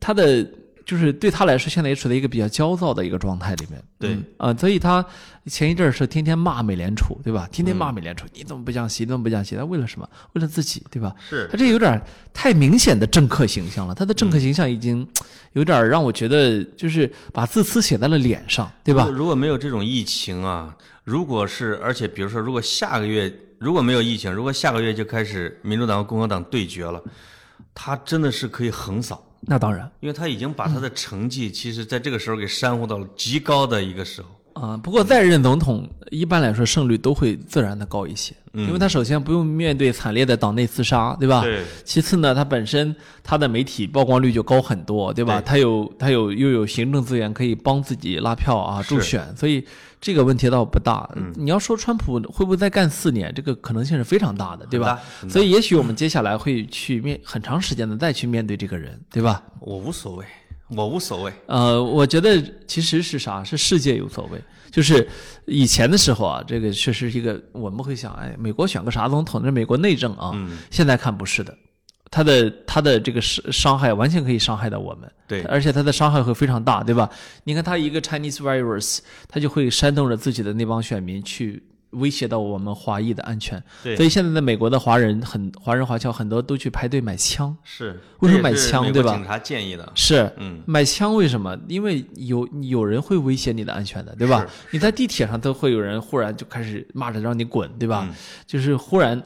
[0.00, 0.46] 他的
[0.84, 3.80] 就是对他来说，现在也处在一个比较焦躁的一个状态里面。
[3.98, 5.04] 对嗯啊、所以他
[5.46, 7.48] 前一阵儿是天天骂美联储，对吧？
[7.52, 9.04] 天天骂嗯美联储，你怎么不降息？
[9.04, 9.54] 你怎么不降息？
[9.54, 10.08] 他为了什么？
[10.32, 11.14] 为了自己，对吧？
[11.30, 12.02] 是他这有点
[12.34, 15.06] 太明显的政客形象了，他的政客形象已经
[15.54, 19.08] 有点让我觉得就是把自私写在了脸上，对吧？
[19.12, 27.02] 如果没有这种疫情啊，如果是而且比如说，如果下个月如果没有疫情，如果下个月就开始民主党和共和党对决了，
[27.74, 29.24] 他真的是可以横扫。
[29.40, 34.28] 那当然因为他已经把他的成绩，其实在这个时候给煽乎到了极高的一个时候。
[34.54, 41.40] 啊、不过再任总统一般来说胜率都会自然的高一些，嗯因为他首先不用面对惨烈的党内厮杀，对吧？
[41.40, 45.40] 对其次呢，他本身他的媒体曝光率就高很多，对吧？
[45.40, 49.64] 对他有他有又有行政资源可以帮自己拉票啊、助选，所以
[50.02, 51.08] 这个问题倒不大。
[51.14, 59.42] 嗯你要说川普会不会再干四年，这个可能性是非常大的，对吧所以也许我们接下来会去面很长时间的再去面对这个人，对吧？
[59.60, 60.26] 我无所谓，
[60.70, 61.32] 我无所谓。
[61.46, 63.44] 呃，我觉得其实是啥？
[63.44, 64.42] 是世界有所谓。
[64.72, 65.06] 就是
[65.46, 69.40] 以前的时候啊，这个确实是一个我们会想，哎，美国选个啥总统？
[69.40, 70.32] 那是美国内政啊。
[70.34, 71.56] 嗯现在看不是的，
[72.12, 75.10] 他的他的这个伤伤害完全可以伤害到我们。
[75.26, 77.08] 对而且他的伤害会非常大，对吧？
[77.44, 83.62] 你看他一个 Chinese virus，他就会煽动着自己的那帮选民去威胁到我们华裔的安全。
[83.82, 87.56] 对所以现在在美国的华人很华人华侨很多都去排队买枪。
[87.64, 89.90] 是为什么买枪对吧警察建议的。
[89.94, 91.58] 是，嗯，买枪为什么？
[91.66, 94.46] 因为有有人会威胁你的安全的，对吧？
[94.70, 98.06] 你在地铁上都会有人忽然就开始骂着让你滚，对吧？
[98.06, 98.14] 嗯
[98.46, 99.22] 就是忽然，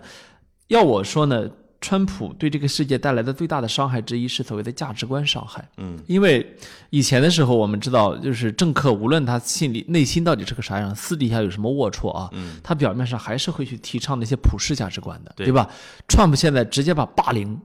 [0.69, 1.49] 要我说呢，
[1.81, 5.67] 川普对这个世界带来的最大的伤害之一是所谓的价值观伤害。
[5.77, 6.47] 嗯，因为
[6.91, 15.69] 以前的时候，我们知道，就是政客无论他心里内心到底是个啥样，私底下有什么龌龊啊，嗯他表面上还是会去提倡那些普世价值观的，对对吧？
[16.09, 17.61] 川普现在直接把霸凌。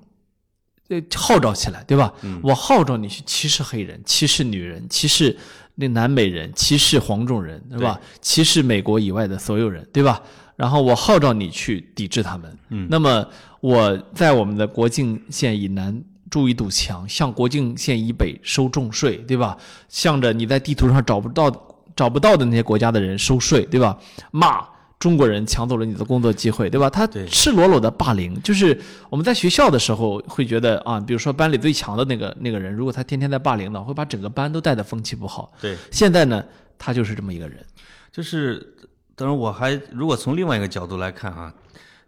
[0.90, 2.12] 呃，号召起来，对吧？
[2.44, 5.38] 我号召你去歧视黑人、歧视女人、歧视
[5.76, 7.98] 那南美人、歧视黄种人，对吧？
[8.20, 10.22] 歧视美国以外的所有人，对吧？
[10.58, 12.58] 然后我号召你去抵制他们。
[12.72, 13.26] 嗯，那么
[13.62, 19.56] 我在我们的国境线以南筑一堵墙，向国境线以北收重税，对吧？
[19.88, 21.50] 向着你在地图上找不到
[21.96, 23.98] 找不到的那些国家的人收税，对吧？
[24.32, 24.66] 骂
[24.98, 26.90] 中国人抢走了你的工作机会，对吧？
[26.90, 35.52] 他赤裸裸的霸凌，就是我们在学校的时候会觉得啊，比如说班里最强的那个那个人，如果他天天在霸凌呢，会把整个班都带的风气不好。
[35.60, 36.44] 对，现在呢，
[36.78, 37.64] 他就是这么一个人。
[38.12, 38.76] 就是
[39.16, 41.54] 当然我还如果从另外一个角度来看啊，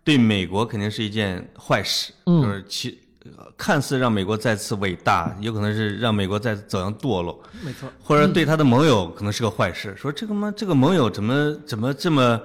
[0.04, 9.96] 对美国肯定是一件坏事，嗯就是其呃看似让美国再次伟大，有可能是让美国再次走向堕落，没错，或者对他的盟友可能是个坏事。
[9.96, 12.42] 说这个吗，这个盟友怎么怎么这么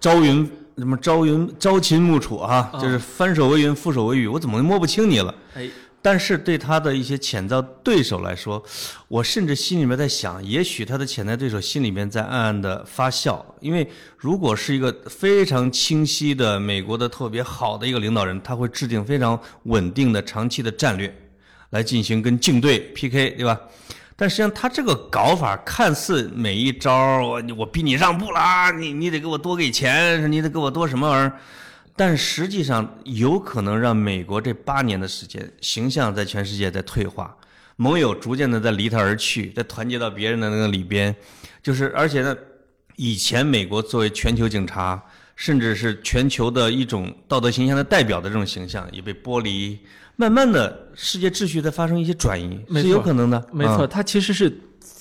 [0.00, 2.70] 朝云什么朝云朝秦暮楚啊？
[2.80, 5.34] 就是翻手为云，覆手为雨，我怎么摸不清你了？
[5.54, 5.68] 哎，
[6.02, 8.62] 但是对他的一些潜在对手来说，
[9.06, 13.86] 我甚至心里面在想，也许他的潜在对手心里面在暗暗的发笑，因为
[14.16, 21.14] 如果是一个非常清晰的美国的特别好的一个领导人，他会制定非常稳定的长期的战略，
[21.70, 23.60] 来进行跟竞对 PK，对吧？
[24.16, 31.38] 但实际上，他这个搞法看似每一招我我逼你让步啦，你你得给我多给钱，你得给我多什么玩意儿，
[32.00, 37.36] 但实际上有可能让美国这八年的时间形象在全世界在退化，
[37.76, 41.14] 盟友逐渐的在离他而去，在团结到别人的那个里边，
[41.62, 42.34] 就是而且呢，
[42.96, 44.98] 以前美国作为全球警察，
[45.36, 49.78] 甚至是全球的一种道德形象的代表的这种形象也被剥离，
[50.16, 54.50] 慢慢的世界秩序在发生一些转移，是有可能的，没错，啊，它其实是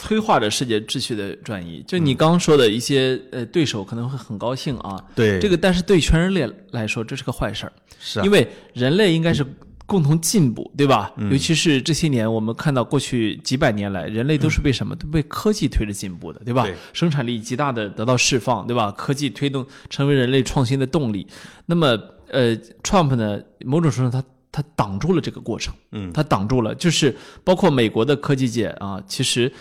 [0.02, 1.84] 催化着世界秩序的转移。
[1.86, 9.46] 就你刚刚说的一些呃对手可能会很高兴啊，对，这个但是对全人类来说这是个坏事儿，是啊因为人类应该是
[9.86, 11.12] 共同进步，对吧？
[11.30, 14.96] 尤其是这些年，我们看到过去几百年来，人类都是被什么？
[14.96, 16.64] 都被科技推着进步的，对吧？
[16.64, 18.92] 对生产力极大的得到释放，对吧？
[18.92, 21.28] 科技推动成为人类创新的动力。
[21.66, 29.52] 那么，呃，Trump 呢，某种程度上他他挡住了这个过程，嗯他挡住了，就是包括美国的科技界啊，其实。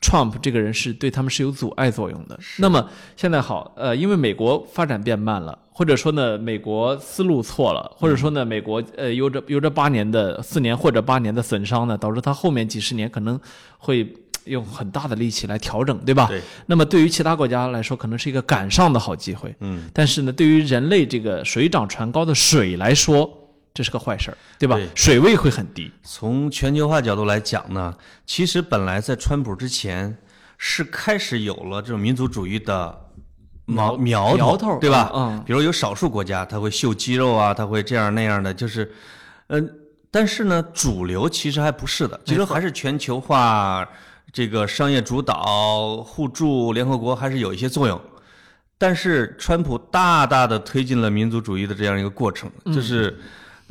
[0.00, 2.38] Trump 这个人是对他们是有阻碍作用的。
[2.58, 13.38] 那么现在好，呃，因为美国发展变慢了，或者说呢，美国思路错了，或者说呢，美国呃有着有着八年的四年或者八年的损伤呢，导致他后面几十年可能
[13.78, 14.08] 会
[14.44, 16.28] 用很大的力气来调整，对吧？
[16.28, 16.40] 对。
[16.66, 19.54] 那么对于其他国家来说，可能是一个赶上的好机会。
[19.58, 19.90] 嗯。
[19.92, 23.28] 但是呢，对于人类这个水涨船高的水来说，
[23.72, 24.76] 这是个坏事儿，对吧？
[24.76, 25.90] 对水位会很低。
[26.02, 27.94] 从全球化角度来讲呢，
[28.26, 30.16] 其实本来在川普之前
[30.58, 33.06] 是开始有了这种民族主义的
[33.66, 35.10] 苗苗苗头对吧？
[35.14, 38.92] 嗯比如有少数国家他会秀肌肉啊，他会这样那样的，就是，
[39.46, 39.72] 嗯、
[40.10, 43.88] 但是呢，主流其实还不是的，其实还是全球化
[44.32, 48.00] 这个商业主导、互助、联合国还是有一些作用。
[48.76, 53.20] 但是川普大大的推进了民族主义的这样一个过程，就是，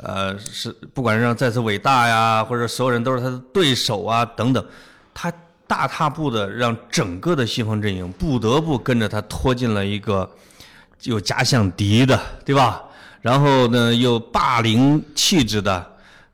[0.02, 4.64] 呃，是不管是让再次伟大呀，或者所有人都是他的对手啊等等，
[5.12, 5.32] 他
[5.66, 10.28] 大踏步的让整个的西方阵营不得不跟着他拖进了一个
[11.02, 12.82] 有假想敌的，对吧？
[13.20, 15.86] 然后呢，又霸凌气质的，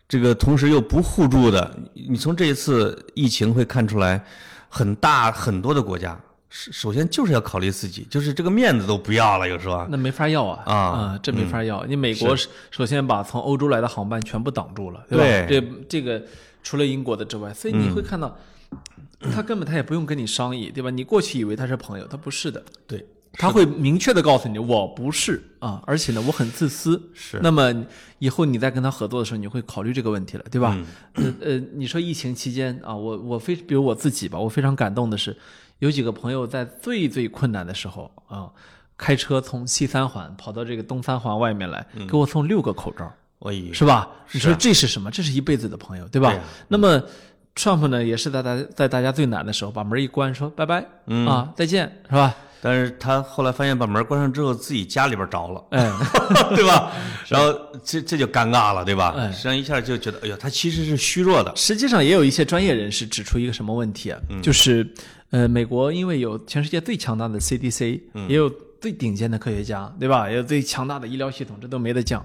[0.09, 1.76] 这个同时又不互助的。
[1.92, 4.24] 你你从这一次疫情会看出来，
[4.68, 6.16] 很大很多的国家，
[6.48, 9.87] 首首先就是要考虑自己，就是这个面子都不要了，有时候啊。
[9.90, 11.85] 那没法要啊啊这没法要。
[11.87, 12.37] 你美国
[12.70, 15.24] 首先把从欧洲来的航班全部挡住了，对吧？
[15.24, 16.22] 对这这个
[16.62, 18.37] 除了英国的之外，所以你会看到，
[19.32, 20.90] 他根本他也不用跟你商议，对吧？
[20.90, 27.11] 你过去以为他是朋友，他不是的，对，他会明确的告诉你，我不是啊，而且呢，我很自私。
[27.12, 27.74] 是那么
[28.20, 30.78] 以后你在跟他合作的时候，你会考虑这个问题了，对吧？
[31.14, 35.37] 呃呃，你说疫情期间啊，我我非比如我自己吧，我非常感动的是，
[35.78, 38.48] 有几个朋友在最最困难的时候啊，
[38.96, 44.08] 开车从西三环跑到这个东三环外面来，给我送六个口罩，我以为是吧？
[44.32, 45.10] 你说这是什么？
[45.10, 46.34] 这是一辈子的朋友，对吧？
[46.68, 47.02] 那么
[47.54, 52.34] Trump 呢，也是在大在大家最难的时候，把门一关，说拜拜，嗯啊，再见，是吧？
[52.62, 55.92] 但是他后来发现把门关上之后，自己家里边着了，哎，
[56.56, 56.90] 对吧？
[57.28, 57.52] 然后
[57.84, 59.14] 这这就尴尬了，对吧？
[59.16, 61.54] 哎实际上一下就觉得，哎呦，他其实是虚弱的。
[61.54, 64.88] 实际上也有一些专业人士指出一个什么问题啊，嗯就是
[65.30, 70.30] 呃，美国因为有全世界最强大的 CDC，、也嗯有最顶尖的科学家，对吧？
[70.30, 72.24] 也有最强大的医疗系统，这都没得讲。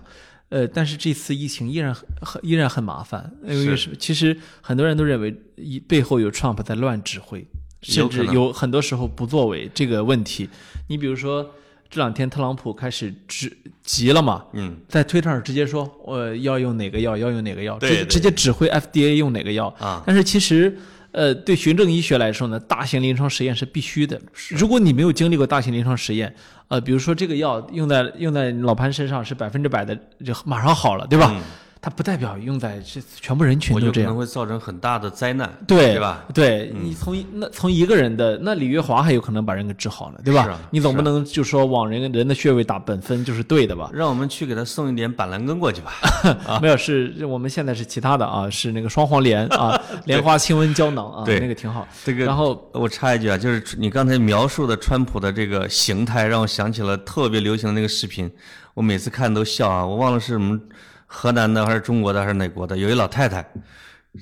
[0.50, 7.48] 呃，但是这次疫情依然很很依然很麻烦，因为是其实很多人都认为一背后有 Trump 在乱指挥，
[7.82, 10.50] 甚至有很多时候不作为这个问题。
[10.90, 11.50] 你比如说
[11.90, 20.04] 这两天特朗普开始指急了嘛，嗯，在推特上直接说，我要用哪个药，要用哪个药，直直接指挥 FDA 用哪个药啊。
[20.06, 20.78] 但是其实，
[21.12, 24.20] 呃，对循证医学来说呢，大型临床实验是必须的。
[24.50, 26.34] 如果你没有经历过大型临床实验，
[26.70, 29.96] 呃，比如说这个药用在用在老潘身上是百分之百的，
[30.26, 31.36] 就马上好了，对吧？
[31.84, 34.18] 它不代表用在这全部人群都这样我就可能。
[34.18, 36.24] 会造成很大的灾难，对对吧？
[36.32, 40.44] 对你从一那从一个人的那李月华还有可能把人给治好了，对吧？
[40.46, 43.90] 啊你总不能就说往人人的穴位打本分就是对的吧？
[43.92, 45.92] 让我们去给他送一点板蓝根过去吧。
[46.62, 51.88] 没有，是是我们现在是其他的啊，是那个双黄连啊， 莲花清瘟胶囊啊，对那个挺好。
[52.06, 58.32] 这个然后我插一句啊，就是你刚才描述的川普的这个形态，让我想起了特别流行的那个视频，
[58.76, 59.84] 我每次看都笑啊。
[59.84, 60.60] 我忘了是什么
[61.14, 63.46] 河南的还是中国的还是哪国的，有一老太太，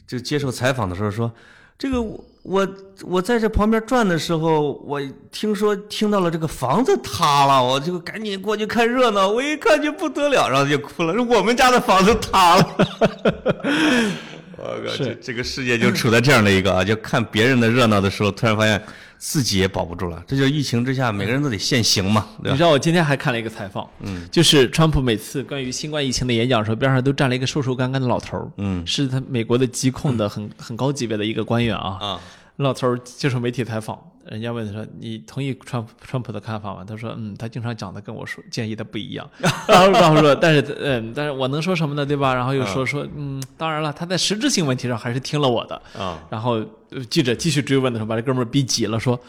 [0.08, 1.32] 就接受采访的时候说，
[1.78, 2.68] 这个我我
[3.04, 5.00] 我在这旁边转的时候，我
[5.32, 12.76] 听说听到了这个房子塌了，我就赶紧过去看热闹，我一看就不得了，然后就哭了，说我们家的房子塌了。
[14.58, 18.82] 我靠，这这个世界就处在这样的一个啊，就看别人的热闹的时候，突然发现
[19.20, 20.24] 自己也保不住了。
[20.26, 22.52] 这就是疫情之下，每个人都得限行嘛，对吧？
[22.52, 31.98] 你知道我今天还看了一个采访，嗯，就是川普每次关于新冠疫情的演讲的时候，边上都站了一个瘦瘦干干的老头儿，嗯，是他美国的疾控的很很高级别的一个官员啊。
[32.00, 32.20] 啊，
[32.56, 39.28] 老头儿接受媒体采访，人家问他说：“你同意川普川普的看法吗？”他说：“嗯，他经常讲的跟我说建议的不一样。
[39.68, 42.06] ”然后然后说：“但是嗯，但是我能说什么呢？
[42.06, 45.82] 对吧？”然后又说说嗯，当然了，他在实质性问题上还是听了我的。
[45.98, 49.20] 啊，然后呃记者继续追问的时候，把这哥们儿逼急了，说：“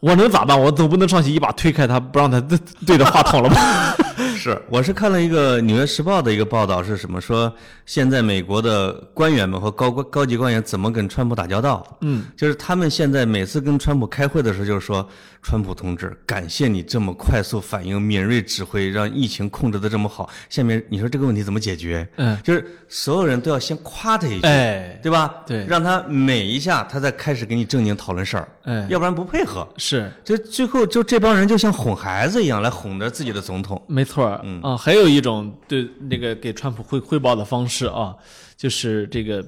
[0.00, 0.58] 我能咋办？
[0.58, 3.94] 我总不能上去一把推开他，不让他对对着话筒了吧？”
[4.36, 7.52] 是，我是看了一个《纽约时报》的一个报道，是什么说
[7.84, 11.96] 现在美国的官员们和高官高级官员怎么跟川普打交道？
[12.02, 15.08] 嗯，就是他们现在每次跟川普开会的时候，就是说，
[15.42, 20.28] 川普同志，感谢你这么快速反应、敏锐指挥，让疫情控制的这么好。
[20.48, 22.06] 下面你说这个问题怎么解决？
[22.16, 25.34] 嗯，就是所有人都要先夸他一句，哎，对吧？
[25.46, 29.66] 对让他美一下，他再开始给你正经讨论事儿，哎要不然不配合。
[29.76, 33.80] 是就最后就这帮人就像哄孩子一样来哄着自己的总统。
[33.86, 38.14] 没错儿，嗯啊，还有一种对那个给川普汇汇报的方式啊，
[38.56, 39.44] 就是这个，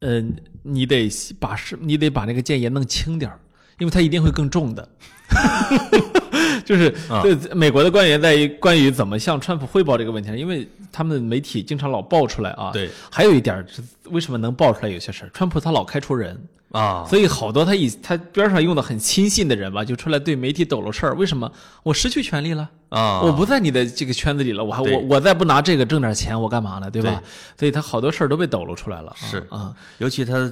[0.00, 0.22] 呃，
[0.62, 1.08] 你得
[1.38, 3.38] 把是，你得把那个建言弄轻点儿，
[3.78, 4.88] 因为它一定会更重的。
[6.64, 12.70] 就是啊对美国的官员在于关于怎么向川普汇报这个问题上，因为他们的媒体经常老爆出来啊。
[12.72, 16.40] 对，还有一点儿是为什么能爆出来有些事儿，川普他老开除人，
[16.70, 21.14] 啊，所以好多他以他边上用的很亲信的人吧，就出来对媒体抖搂事儿。
[21.16, 21.50] 为什么
[21.82, 22.70] 我失去权利了？
[22.90, 26.88] 啊，我不在你的这个圈子里了，我还我我再不拿这个挣点钱，我干嘛呢？
[26.88, 27.20] 对吧？
[27.58, 29.10] 所以他好多事儿都被抖搂出来了。
[29.10, 30.50] 啊是啊，尤其他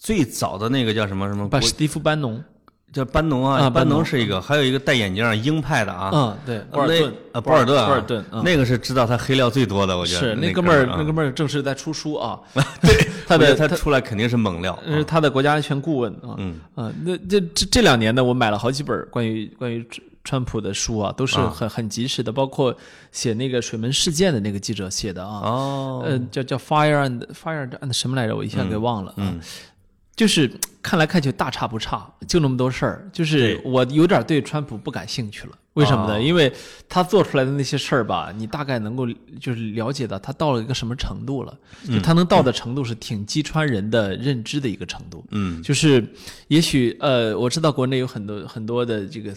[0.00, 2.42] 最早的那个叫什么什么国把史蒂夫班农，
[2.96, 3.98] 叫班农啊，班农。
[3.98, 8.42] 农是一个，还有一个戴眼镜儿鹰派的啊，嗯，对，波尔顿啊，博尔顿啊，波尔顿，嗯。
[8.42, 12.40] 那个是知道他黑料最多的，我觉得是那哥们儿，啊那哥们儿正是在出书啊，
[12.82, 16.58] 对，他的他他出来肯定是猛料，是他的国家安全顾问啊，嗯。
[16.74, 22.76] 啊，那这这这两年呢，我买了好几本关于关于川川普的书啊，都是啊很很及时的，包括
[23.12, 28.34] 写那个水门事件的那个记者写的啊，哦，呃，叫叫 Fire and Fire and 什么来着？
[28.34, 29.14] 我一下给忘了。
[29.18, 29.38] 嗯，
[30.16, 30.50] 就是
[30.82, 33.08] 看来看去大差不差，就那么多事儿。
[33.12, 35.52] 就是我有点对川普不感兴趣了。
[35.74, 36.14] 为什么呢？
[36.14, 36.50] 哦因为
[36.88, 39.06] 他做出来的那些事儿吧，你大概能够
[39.38, 41.54] 就是了解到他到了一个什么程度了。
[41.86, 45.22] 就他能到的程度是挺击穿人的认知的一个程度。
[45.32, 46.02] 嗯就是
[46.48, 49.34] 也许呃，我知道国内有很多很多的这个。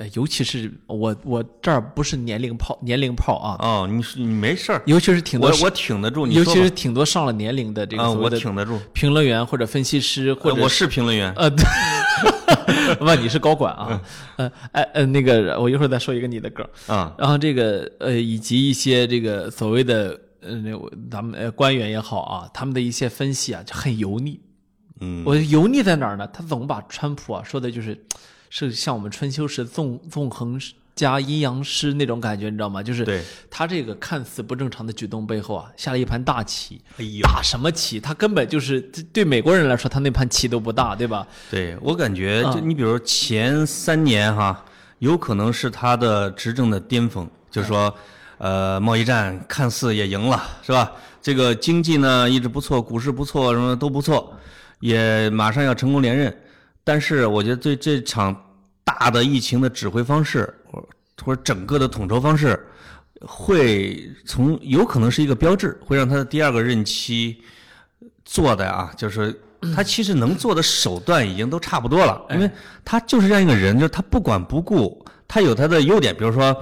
[0.00, 11.62] 呃，尤其是我，我这儿不是年龄炮，年龄炮啊，哦，你是你没事儿，尤其是挺多我我挺得住，你尤其是挺多上了年龄的这个啊，我所谓的挺得住，评论员或者分析师，或者呃我是评论员，呃，对。
[12.98, 14.00] 不，你是高管啊，
[14.36, 20.72] 呃，哎呃，那个我一会儿再说一个你的梗儿，啊，然后这个呃，以及一些这个所谓的呃，那
[21.10, 24.40] 咱们呃官员也好啊，他们的一些分析啊，就很油腻。
[25.00, 26.26] 嗯，我油腻在哪儿呢？
[26.28, 27.98] 他总把川普啊说的就是，
[28.50, 30.60] 是像我们春秋时纵纵横
[30.94, 32.82] 加阴阳师那种感觉，你知道吗？
[32.82, 36.78] 就是对，他这个看似不正常的举动背后啊，下了一盘大棋。
[36.98, 37.98] 哎呦，大什么棋？
[37.98, 38.80] 他根本就是
[39.12, 41.26] 对美国人来说，他那盘棋都不大，对吧？
[41.50, 44.62] 对我感觉，啊就你比如前三年哈，
[44.98, 47.94] 有可能是他的执政的巅峰，就是说，
[48.36, 50.92] 呃，贸易战看似也赢了，是吧？
[51.22, 54.36] 这个经济呢一直不错，股市不错，什么都不错，
[54.80, 56.36] 也马上要成功连任。
[56.90, 58.36] 但是我觉得对这场
[58.82, 60.84] 大的疫情的指挥方式，或
[61.22, 62.58] 或者整个的统筹方式，
[63.20, 67.40] 会从有可能是一个标志，会让他的第二个任期
[68.24, 69.40] 做的啊，就是
[69.72, 72.50] 他其实能做的手段已经都差不多了，因为
[72.84, 76.56] 他就是这样一个人，就是他不管不顾，他有他的优点，比如说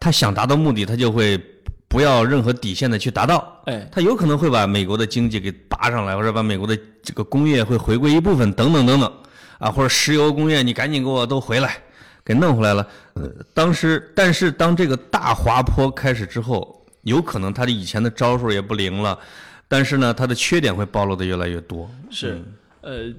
[0.00, 1.40] 他想达到目的，他就会
[1.86, 3.62] 不要任何底线的去达到。
[3.66, 9.12] 哎，他有可能会把美国的经济给拔上来，或者把美国的这个工业会回归一部分，等等等等，
[9.58, 11.76] 啊，或者石油工业你赶紧给我都回来，
[12.24, 12.86] 给弄回来了。
[13.14, 19.18] 呃，当时，但是当这个大滑坡开始之后，有可能他的以前的招数也不灵了，
[19.66, 21.90] 但是呢，他的缺点会暴露的越来越多。
[22.10, 22.40] 是，
[22.80, 23.12] 呃，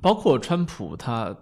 [0.00, 1.34] 包括川普他，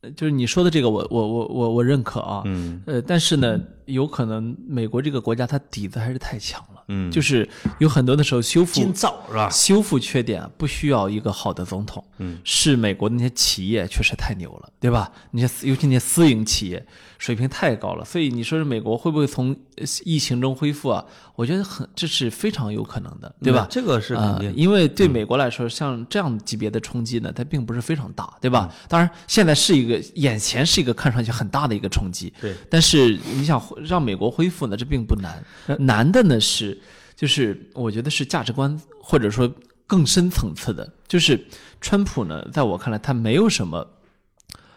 [0.00, 3.58] 呃就是你说的这个我，我我我我认可啊，嗯呃，但是呢，
[3.88, 9.50] 有可能美国这个国家它底子还是太强了，嗯，就是有很多的时候修复金造是吧？
[9.50, 15.10] 修复缺点啊不需要一个好的总统，嗯，是美国的那些企业确实太牛了，对吧？
[15.32, 16.84] 那些尤其那些私营企业
[17.18, 21.04] 水平太高了，所以你说是美国会不会从呃疫情中恢复啊？
[21.34, 23.66] 我觉得很这是非常有可能的，对吧？
[23.70, 24.52] 这个是肯啊、定。
[24.56, 28.68] 因为对美国来说，像这样级别的冲击呢，它并不是非常大，对吧？
[28.88, 35.44] 当然，现在是一个眼前是一个看上去很大的一个冲击，对，但是你想让美国恢复呢，这并不难，
[35.78, 36.78] 难的呢是，
[37.16, 39.52] 就是我觉得是价值观或者说
[39.86, 41.46] 更深层次的，就是
[41.80, 43.86] 川普呢，在我看来，他没有什么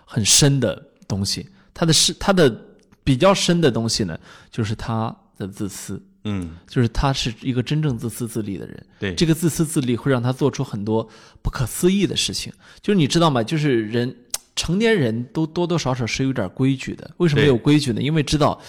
[0.06, 2.56] 很深的东西，他的是他的
[3.04, 6.02] 比较深的东西呢，就是他的自私。
[6.24, 8.86] 嗯，就是他是一个真正自私自利的人。
[9.00, 11.10] 对这个自私自利会让他做出很多
[11.42, 12.54] 不可思议的事情。
[12.80, 13.42] 就是你知道吗？
[13.42, 14.16] 就是人
[14.56, 17.10] 成年人都多多少少是有点规矩的。
[17.18, 18.00] 为什么有规矩呢？
[18.00, 18.62] 因为知道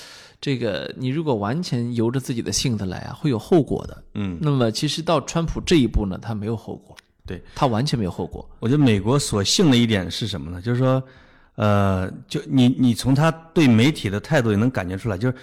[0.42, 4.02] 这个你如果完全由着自己的性子来啊，会有后果的。
[4.14, 8.44] 嗯，那么其实到川普这一步呢，他没有后果，对，他完全没有后果。
[8.58, 10.60] 我觉得美国所幸的一点是什么呢？
[10.60, 11.00] 就是说，
[11.54, 15.34] 呃，就你你从他对媒体的态度也能感觉出来，就是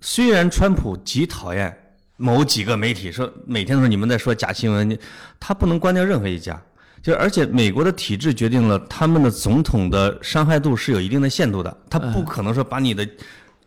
[0.00, 1.76] 虽然川普极讨厌
[2.16, 4.98] 某几个媒体，说每天都是你们在说假新闻，你
[5.38, 6.58] 他不能关掉任何一家。
[7.02, 13.08] 就是而且美国的体制决定了他们的总统的伤害度是有一定的限度的，他不可能说把你的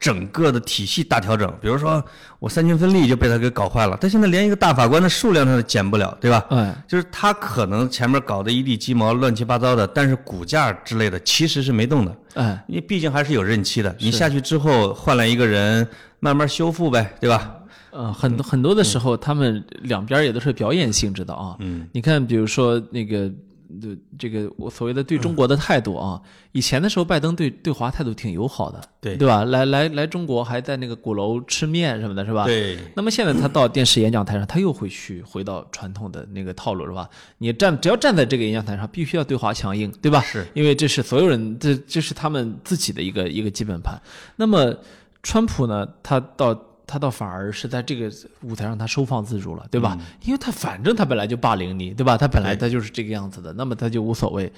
[0.03, 1.49] 整个的体系大调整。
[1.61, 2.03] 比如说
[2.39, 6.45] 我三权分立就被他给搞坏了，他现在连一个大法官的数量他都减不了，对吧？
[6.49, 13.95] 嗯，就是他可能前面搞的一地鸡毛、乱七八糟的，但是股价之类的其实是没动的，嗯，因为毕竟还是有任期的。
[13.97, 15.87] 你下去之后换来一个人，
[16.19, 17.55] 慢慢修复呗，对吧？
[17.95, 21.55] 嗯，很多很多的时候，他们两边也都是表演性质的啊。
[21.59, 23.31] 嗯，你看，比如说那个，
[23.79, 26.21] 对这个我所谓的对中国的态度啊，
[26.51, 29.43] 以前的时候，拜登对对华态度挺友好的，对对吧？
[29.45, 32.45] 来来来中国还在那个鼓楼吃面什么的，是吧？。
[32.45, 37.09] 对，那么现在他到电视演讲台上，他又会去回到传统的那个套路，是吧？
[37.37, 40.21] 你站只要站在这个演讲台上，必须要对华强硬，对吧？
[40.21, 44.01] 是因为这是所有人，这这是他们自己的一个一个基本盘。
[44.35, 44.75] 那么，
[45.21, 46.53] 川普呢，他到
[46.85, 48.11] 他倒反而是在这个
[48.41, 49.97] 舞台上他收放自如了，对吧？
[50.23, 52.17] 因为他反正他本来就霸凌你，对吧？
[52.17, 54.51] 他本来他就是这个样子的，那么他就无所谓。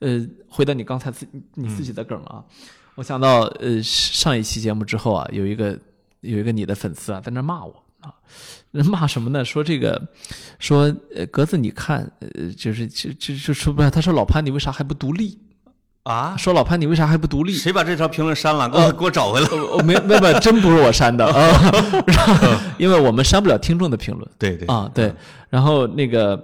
[0.00, 2.44] 呃，回到你刚才自你自己的梗啊，
[2.94, 5.76] 我想到呃上一期节目之后啊，有一个
[6.20, 8.14] 有一个你的粉丝啊在那骂我啊，
[8.70, 9.44] 骂什么呢？
[9.44, 10.00] 说这个
[10.60, 15.36] 说呃格子你看呃就是就就就说不是他说老潘你为啥还不独立？
[16.08, 17.52] 啊，说老潘你为啥还不独立？
[17.52, 18.66] 谁把这条评论删了？
[18.70, 19.48] 给我给我找回来。
[19.84, 21.60] 没没没，真不是我删的 啊，
[22.78, 25.12] 因为我们删不了听众的评论对对啊，对。
[25.50, 26.42] 然后那个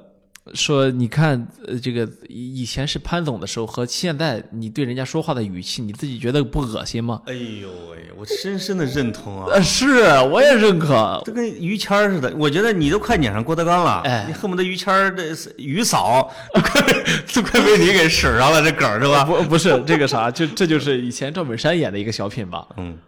[0.52, 7.22] 说，你看，呃，这个以以前是潘总的时候和现在你对人家说话的语气，你自己觉得不恶心吗？
[7.24, 9.46] 哎呦喂，我深深的认同啊。
[9.50, 9.86] 呃，是
[10.30, 11.22] 我也认可。
[11.24, 16.82] 这跟于谦儿似的，我觉得你都快撵上郭德纲了，哎你恨不得于谦儿的于嫂都快
[17.34, 19.24] 都快被你给使上了，这梗儿是吧？
[19.24, 22.68] 不不是这个啥，就这就是以前赵本山演的一个小品吧？
[22.76, 22.98] 嗯，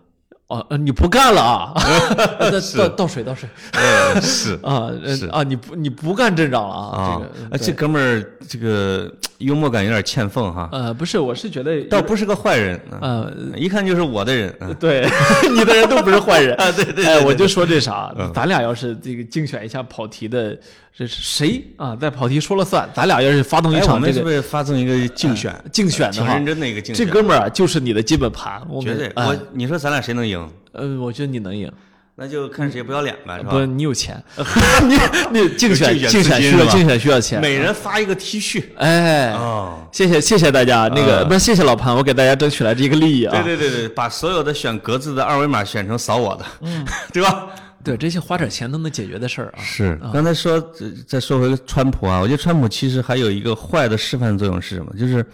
[0.48, 1.74] 哦，呃你不干了啊？
[2.38, 5.42] 倒倒倒水倒水呃是啊呃是啊！
[5.42, 7.02] 你不你不干镇长了啊？
[7.02, 15.06] 啊这个，啊这哥们儿这个幽默感有点欠奉哈，呃不是，我是觉得倒不是个坏人，嗯呃一看就是我的人，嗯对，
[15.54, 20.56] 你的人都不是坏人 啊对对对哎，对我就说这啥嗯，咱俩要是这个竞选一下跑题的，
[20.96, 21.94] 这是谁啊？
[21.96, 25.54] 在跑题说了算，咱俩要是发动一场这个们是不是发动一个竞选？
[25.70, 29.12] 竞选的话挺认，真的一个竞选，这哥们儿啊就是你的基本盘，我绝对。
[29.16, 30.48] 我你说咱俩谁能赢？
[30.72, 31.70] 呃，我觉得你能赢，
[32.18, 33.50] 那就看谁不要脸呗，是吧？
[33.50, 34.22] 不，你有钱，
[34.88, 34.96] 你
[35.38, 39.86] 你竞选竞选需要竞选需要钱，每人发一个 T 恤哎，哦。
[39.92, 43.42] 谢谢谢谢大家，那个嗯不是谢谢老潘，我给大家争取来这个利益啊。
[43.42, 47.48] 对对对对，把所有的选格子的二维码选成扫我的，嗯对吧？
[47.84, 49.62] 对，这些花点钱都能解决的事儿啊。
[49.62, 54.90] 是，刚才说，呃再说回川普啊，我觉得川普其实还有一个坏的示范作用是什么？
[54.98, 55.24] 就是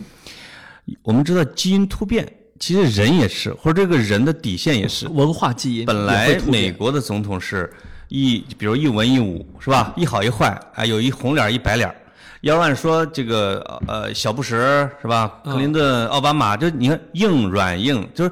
[1.03, 2.31] 我们知道基因突变，
[2.63, 5.09] 其实人也是，或者这个人的底线也是。
[5.09, 7.69] 文化基因本来美国的总统是
[8.07, 9.93] 一，比如一文一武，是吧？
[9.97, 11.97] 一好一坏，啊，有一红脸儿一白脸儿。
[12.43, 15.41] 要按说这个呃小布什是吧？
[15.45, 18.31] 克林顿、奥巴马，就你看硬软硬，就是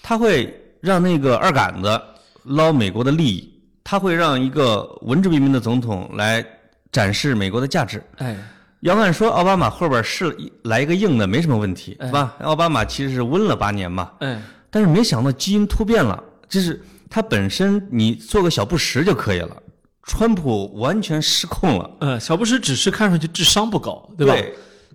[0.00, 2.00] 他会让那个二杆子
[2.44, 3.52] 捞美国的利益，
[3.82, 6.44] 他会让一个文质彬彬的总统来
[6.92, 8.00] 展示美国的价值。
[8.18, 8.36] 哎，
[8.82, 12.34] 要按说奥巴马后边是来一个硬的没什么问题，是吧？
[12.40, 19.56] 奥巴马其实是温了八年嘛，哎，但是没想到基因突变了，就是他本身你做个小布什就可以了，
[20.02, 24.34] 川普完全失控了，呃，小布什只是看上去智商不高，对吧？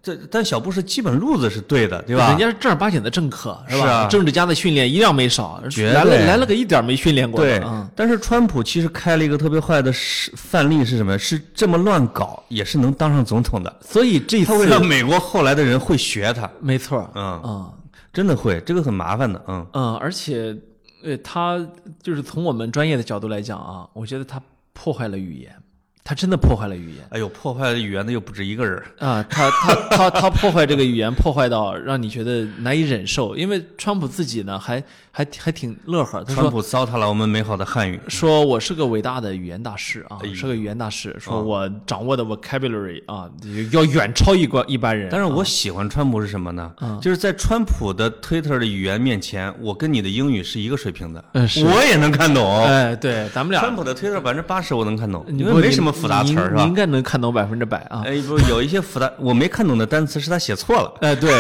[0.02, 2.30] 这但小布什基本路子是对的，对吧？
[2.30, 3.84] 人家是正儿八经的政客，是吧？
[3.84, 5.62] 是啊政治家的训练一样没少，
[5.94, 11.18] 来了来了个一点没训练过对的，嗯，，但是川普其实开了一个特别坏的示范例是什么？
[11.18, 17.74] 是这么乱搞也是能当上总统的，所以这他会让次美国后来的人会学他，没错，嗯嗯
[18.14, 19.66] 真的会，这个很麻烦的，嗯。
[19.74, 20.56] 嗯，而且
[21.04, 21.60] 呃，他
[22.02, 24.42] 就是从我们专业的角度来讲啊，我觉得他
[24.74, 25.56] 破坏了语言，
[26.08, 27.06] 他真的破坏了语言。
[27.10, 28.82] 哎呦，破坏了语言的又不止一个人。
[28.98, 33.36] 啊，他他他他破坏这个语言，破坏到让你觉得难以忍受。
[33.36, 34.82] 因为川普自己呢，还
[35.12, 38.00] 还还挺乐呵，他说川普糟蹋了我们美好的汉语。
[38.08, 43.30] 说我是个伟大的语言大师啊，哎是个语言大师，说我掌握的 vocabulary 啊，
[43.74, 45.10] 要远超一关一般人。
[45.12, 46.72] 但是我喜欢川普是什么呢？
[46.80, 52.64] 嗯就是在川普的 Twitter 的语言面前，我跟你的英语是一个水平的，嗯我也能看懂。
[52.64, 56.58] 哎，对，咱们俩川普的 Twitter 百分之八十我能看懂，你不因为没什么复杂词儿是吧？
[56.58, 58.04] 你你应该能看懂百分之百啊。
[58.06, 60.94] 哎，不，有一些复杂我没看懂的单词是他写错了。
[61.02, 61.32] 哎，对，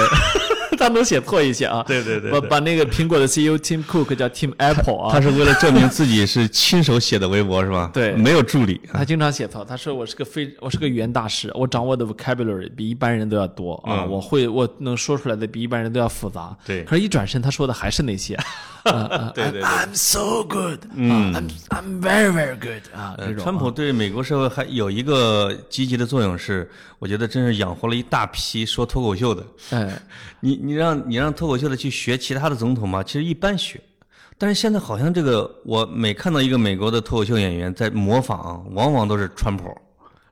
[0.88, 1.83] 他能写错一些啊。
[1.88, 7.89] 对对对对把把那个苹果的 CEO Tim Cook 叫 Tim Apple 啊他，是为了证明自己是亲手写的微博是吧？
[7.93, 8.79] 对没有助理。
[8.93, 9.63] 他经常写错。
[9.65, 16.55] 他说我是个非我是个语言大师，我掌握的 vocabulary 比一般人都要多啊，嗯我会我能说出来的比一般人都要复杂。
[16.65, 18.35] 对可是，一转身他说的还是那些。
[18.83, 23.35] 啊 对对对 I'm so good，嗯，I'm I'm very very good 啊，这种。
[23.35, 26.69] 呃川普对美国社会还有一个积极的作用是，
[27.00, 29.45] 我觉得真是养活了一大批说脱口秀的。
[29.72, 30.02] 哎，
[30.41, 33.04] 你你让你让脱口秀的去学其他的总统吗？
[33.04, 33.80] 其实一般学，
[34.38, 39.76] 但是现在好像这个，我每看到一个美国的脱口秀演员在模仿，往往都是川普，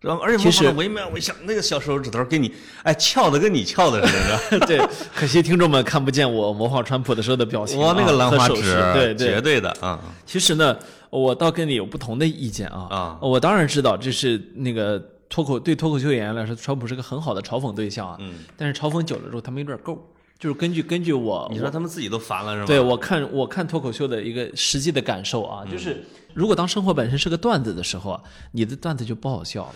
[0.02, 2.52] 然后而且模仿的惟妙惟肖，那个小手指头给你，
[2.84, 4.80] 哎，翘的跟你翘的似的， 对，
[5.16, 8.62] 可惜听众们看不见我模仿川普的时候的表情啊，哇，那个兰花指
[8.94, 9.42] 对对绝。
[9.42, 10.76] 对的啊，其实呢，
[11.10, 12.88] 我倒跟你有不同的意见啊。
[12.90, 15.00] 啊我当然知道这是那个
[15.30, 18.18] 脱口对脱口秀演员来说，川普是个很好的嘲讽对象啊。
[18.20, 20.12] 嗯，但是嘲讽久了之后，他们有点够。
[20.38, 22.66] 就是根据根据我，你说他们自己都烦了是吗？
[22.68, 26.04] 对我看我看脱口秀的一个实际的感受啊，嗯就是
[26.34, 28.22] 如果当生活本身是个段子的时候啊，
[28.52, 29.74] 你的段子就不好笑了。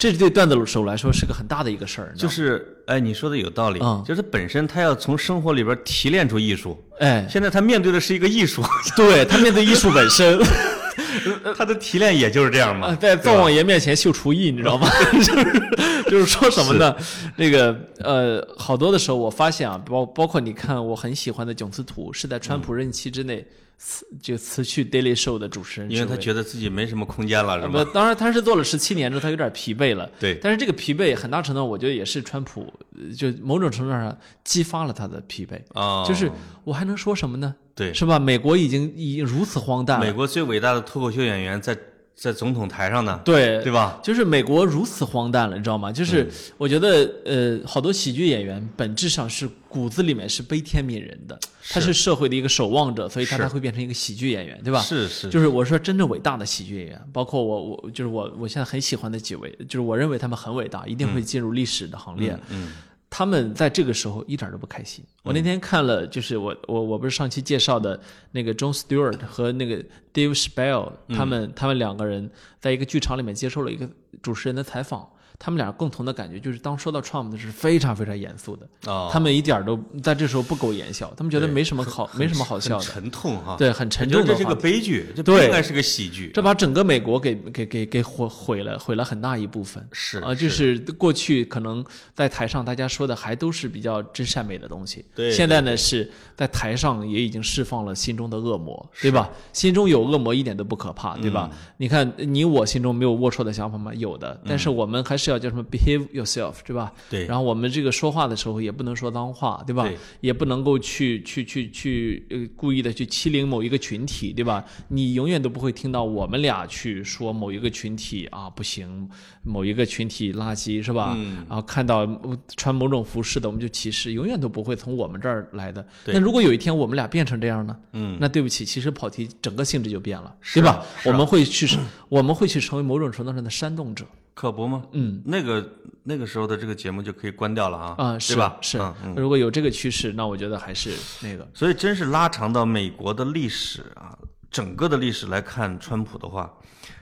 [0.00, 8.62] 这对段子手来说是个很大的一个事儿，就是哎，你说的有道理，嗯就是本身他要从生活里边提炼出艺术，哎，现在他面对的是一个艺术，
[8.96, 10.38] 对他面对艺术本身，
[11.56, 12.94] 他的提炼也就是这样啊，嘛。
[12.94, 14.88] 在灶王爷面前秀厨艺，你知道吗？
[15.12, 16.94] 就是就是说什么呢？
[17.36, 23.44] 那个呃，好多的时候我发现啊，包包括你看，我很喜欢的囧司图是在川普任期之内
[23.82, 27.90] 辞就辞去 Daily Show 的主持人，因为他觉得自己没什么空间了，是不，吧？
[27.94, 30.08] 当然他是做了十七年之后，他有点疲惫了。
[30.20, 34.14] 对但是这个疲惫很大程度，我觉得也是川普，呃就某种程度上
[34.44, 35.58] 激发了他的疲惫。
[35.72, 36.30] 啊，就是
[36.62, 37.54] 我还能说什么呢？
[37.74, 38.18] 对，是吧？
[38.18, 41.74] 美国已经已经如此荒诞了，美国最伟大的脱口秀演员在
[42.20, 43.98] 在总统台上呢，对对吧？
[44.02, 45.90] 就是美国如此荒诞了，你知道吗？
[45.90, 51.40] 就是嗯我觉得，呃，好多喜剧演员本质上是骨子里面是悲天悯人的，
[51.70, 54.80] 他是社会的一个守望者，所以他才会变成一个喜剧演员，对吧？
[54.82, 62.38] 是是，就是我说真正伟大的喜剧演员，包括我我就是我我现在很喜欢的几位，就是我认为他们很伟大，一定会进入历史的行列。
[62.50, 62.72] 嗯，
[63.10, 65.04] 他们在这个时候一点都不开心。
[65.24, 68.00] 我那天看了，就是我我我不是上期介绍的
[68.30, 69.84] 那个 John Stewart 和那个
[70.14, 72.30] Dave Chappelle，他们、他们两个人
[72.60, 73.90] 在一个剧场里面接受了一个
[74.22, 75.10] 主持人的采访。
[75.40, 84.54] 他们俩共同的感觉就是，当说到 Trump 的是非常非常严肃的，哦，他们一点儿都在这时候不苟言笑，他们觉得没什么好没什么好笑的，沉痛哈，对，很沉我觉得这是个。
[84.54, 89.82] 悲剧，这不对应该是个喜剧，这把整个美国给给给给毁毁了，毁了很大一部分。
[89.90, 90.78] 是啊，就是。
[90.98, 91.82] 过去可能
[92.14, 99.30] 在台上大家说的还都是比较真善美的东西，对现在呢是在台上也已经释放了心中的恶魔，对吧？
[99.52, 101.48] 心中有恶魔一点都不可怕，对吧？
[101.50, 101.58] 嗯。
[101.78, 103.94] 你看你我心中没有龌龊的想法吗？
[103.94, 106.92] 有的，但是我们还是要叫什么 behave yourself，对吧？
[107.08, 109.84] 对然后我们这个说话的时候也不能说脏话，对吧？
[109.84, 114.64] 对也不能够去去去去呃故意的去欺凌某一个群体，对吧？
[114.88, 119.08] 你永远都不会听到我们俩去说某一个群体啊不行，
[119.42, 121.14] 某一个群体垃圾，是吧？
[121.16, 125.86] 嗯然后看到呃穿某种服饰的我们就歧视，永远都不会从我们这儿来的。
[126.04, 127.76] 对那如果有一天我们俩变成这样呢？
[127.92, 130.70] 嗯，那对不起，其实跑题整个性质就变了，啊对吧？
[130.70, 131.66] 啊我们会去，
[132.08, 134.04] 我们会去成为某种程度上的煽动者
[134.34, 134.82] 可不吗？
[134.92, 135.68] 嗯，那个
[136.04, 138.56] 那个时候的这个节目就可以关掉了啊，啊，是吧？
[138.60, 138.78] 是。
[139.16, 144.16] 如果有这个趋势，那我觉得还是那个，所以真是拉长到美国的历史啊，
[144.50, 146.50] 整个的历史来看，川普的话，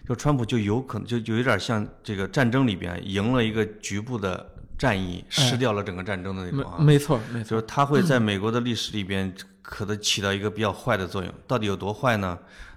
[0.09, 4.45] 就川普就有可能就有一点像这个战争里边赢了一个局部的
[4.77, 6.79] 战役，失掉了整个战争的那种啊。
[6.79, 12.37] 没错没错，就是他会在美国的历史里边可能起到一个比较坏的作用，到底有多坏呢？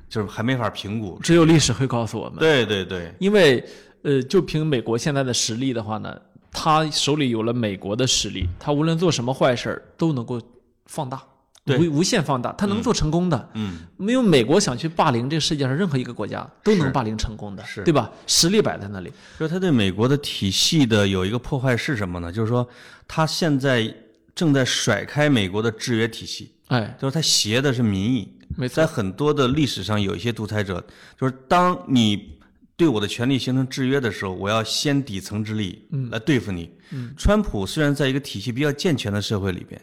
[0.09, 1.17] 就是还没法评估。
[1.23, 2.37] 只有历史会告诉我们。
[2.37, 3.65] 对对对，因为
[4.03, 6.19] 呃，就凭美国现在的实力的话呢，
[6.51, 10.41] 他手里有了美国的实力，他无论做什么坏事儿都能够
[10.85, 11.21] 放大，
[11.63, 13.49] 对无无限放大，他能做成功的。
[13.53, 18.11] 嗯，没有美国想去霸凌这个世界上任何一个国家都能霸凌成功的，是对吧？
[18.25, 19.11] 实力摆在那里。
[19.39, 22.31] 就是他对美国的体系的有一个破坏是什么呢？
[22.31, 22.67] 就是说
[23.07, 23.93] 他现在
[24.33, 28.37] 正在甩开美国的制约体系，哎，就是他挟的是民意。
[28.57, 30.83] 没错在，很多的历史上，有一些独裁者，
[31.17, 32.37] 就是当你
[32.81, 36.67] 对我的权利形成制约的时候，我要先底层之力来对付你。
[36.89, 39.79] 嗯川普虽然在一个体系比较健全的社会里边，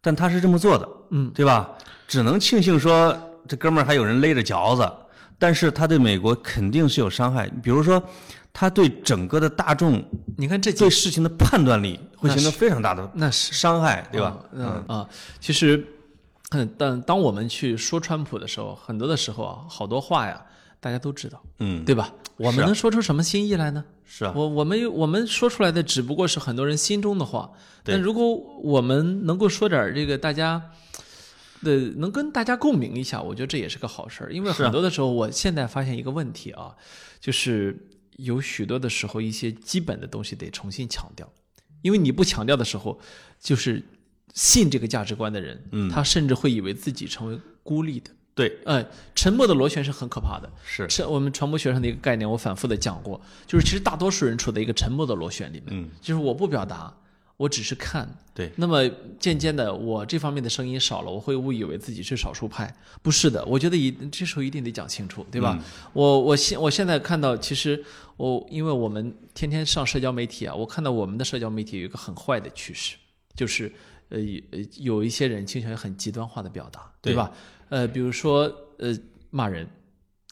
[0.00, 1.70] 但他是这么做的，嗯，对吧？
[2.08, 4.92] 只能庆幸说这哥们儿还有人勒着嚼子，
[5.38, 7.48] 但是他对美国肯定是有伤害。
[7.62, 8.02] 比如说，
[8.52, 10.04] 他对整个的大众
[10.36, 14.36] 你看这对事情的判断力会形成非常大的那是伤害，对吧？
[14.52, 15.86] 嗯啊，其实，
[16.50, 20.44] 嗯，但当我们去说川普的时候，很多的时候啊，好多话呀，
[20.80, 22.14] 大家都知道，嗯，对吧？
[22.38, 23.84] 我们能说出什么新意来呢？
[24.04, 27.52] 是啊，我我们我们说出来的只不过是很多人心中的话，
[27.84, 28.26] 对但如果
[28.62, 30.72] 我们能够说点这个大家
[31.62, 34.32] 的能跟大家共鸣一下，我觉得这也是个好事儿。
[34.32, 36.74] 因为很多的时候，我现在发现一个问题啊，
[37.20, 41.30] 就是有许多的时候一些基本的东西得重新强调，
[41.82, 42.98] 因为你不强调的时候，
[43.38, 43.84] 就是
[44.32, 48.10] 信这个价值观的人，嗯他甚至会以为自己成为孤立的。
[48.40, 50.50] 对，嗯，沉默的螺旋是很可怕的。
[50.64, 56.90] 是，是我们传播学上的一个概念，我反复的讲过，就是其实大多数人处在一个沉默的螺旋里面，嗯，就是我不表达，
[57.36, 58.88] 我只是看，对，那么
[59.18, 65.58] 渐渐的我这方面的声音少了，我会误以为自己是少数派，不是的，我觉得一这时候一定得讲清楚，对吧？
[65.92, 67.84] 我我现我现在看到，其实
[68.16, 72.96] 我因为我们天天上社交媒体啊，我看到我们的社交媒体有一个很坏的趋势，
[73.34, 73.70] 就是
[74.08, 74.18] 呃
[74.50, 77.30] 呃有一些人倾向于很极端化的表达，对对吧？
[77.70, 78.42] 呃，比如说
[78.78, 78.94] 呃
[79.30, 79.66] 骂人。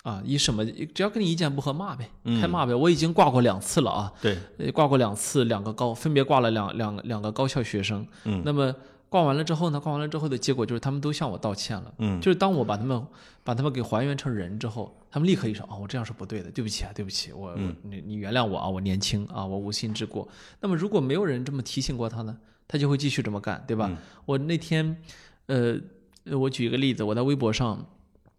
[0.04, 2.08] 啊，以什么只要跟你意见不合骂呗，
[2.40, 2.72] 开骂呗。
[2.72, 8.06] 我已经挂过两次了啊，对，呃挂过两次，两个高分别挂了两两两个高校学生。
[8.24, 8.74] 嗯，那么
[9.10, 11.92] 挂完了之后呢，挂完了之后的结果就是他们都向我道歉了。
[11.98, 13.04] 嗯，就是当我把他们
[13.44, 20.26] 把他们给还原成人之后，他们立刻意识到，哦，我这样是不对的，对不起啊，对不起，我、我你你原谅我啊，我年轻啊，我无心之过。
[20.60, 22.34] 那么如果没有人这么提醒过他呢，
[22.66, 23.90] 他就会继续这么干，对吧？
[24.24, 24.96] 我那天，
[25.46, 25.80] 呃，呃
[26.36, 27.86] 我举一个例子，我在微博上，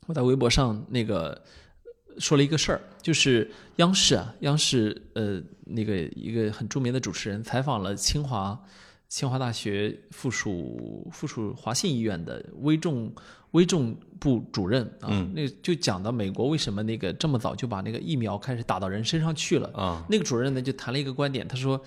[0.07, 1.41] 我在微博上那个
[2.17, 8.59] 说了一个事儿，就是央视啊，央视呃那个一个很著名的主持人采访了清华
[9.07, 13.11] 清华大学附属附属华信医院的危重
[13.51, 20.05] 危重部主任啊，那就讲到美国为什么那个这么早就把那个疫苗开始打到人身上去了啊。
[20.09, 21.81] 那个主任呢就谈了一个观点，他说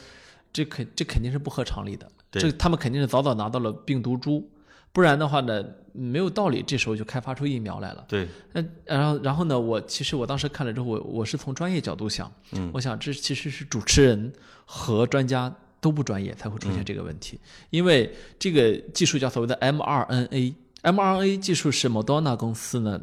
[0.52, 4.50] 这肯这肯定是不合常理的，对这他们肯定是早早拿到了病毒株，
[4.92, 8.04] 不然的话呢没有道理这时候就开发出疫苗来了。
[8.08, 9.58] 对，那然后然后呢？
[9.58, 14.32] 我其实我当时看了之后，我我是从专业角度想，嗯，我想这其实是主持人
[14.64, 17.38] 和专家都不专业才会出现这个问题，
[17.70, 23.00] 因为这个技术叫所谓的 mRNA，mRNA 技术是 Moderna 公司呢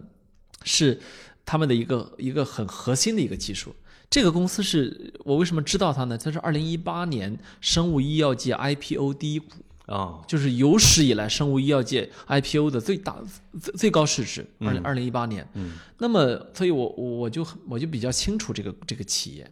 [0.63, 0.99] 是
[1.45, 3.75] 他们的一个一个很核心的一个技术。
[4.09, 6.17] 这个公司是我为什么知道它呢？
[6.17, 9.57] 它是二零一八年生物医药界 IPO 第一股，
[9.89, 13.17] 啊，就是有史以来生物医药界 IPO 的最大
[13.59, 15.47] 最最高市值，二零二零一八年。
[15.55, 19.51] 嗯，那么，所以我我我就我就比较清楚这个这个企业。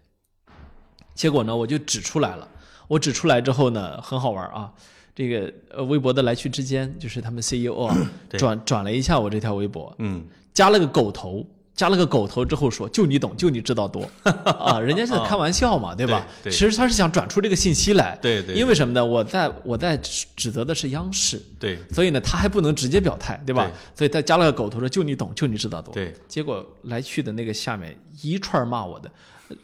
[1.16, 2.48] 结果呢，我就指出来了。
[2.88, 4.72] 我指出来之后呢，很好玩啊。
[5.16, 7.98] 这个呃，微博的来去之间，就是他们 CEO 啊，
[8.30, 10.24] 对转转了一下我这条微博，嗯，
[10.54, 11.44] 加了个狗头，
[11.78, 16.26] 加了个狗头之后说，就你懂，就你知道多 啊，人家是在开玩笑嘛，对吧？
[16.44, 19.06] 对对其实他是想转出这个信息来，对对因为什么呢？
[19.06, 23.66] 我在我在指指责的是央视，对所以呢，他还不能直接表态，对吧？
[23.66, 25.94] 对所以他加了个狗头说，就你懂，就你知道多。
[25.94, 29.10] 对，结果来去的那个下面一串骂我的。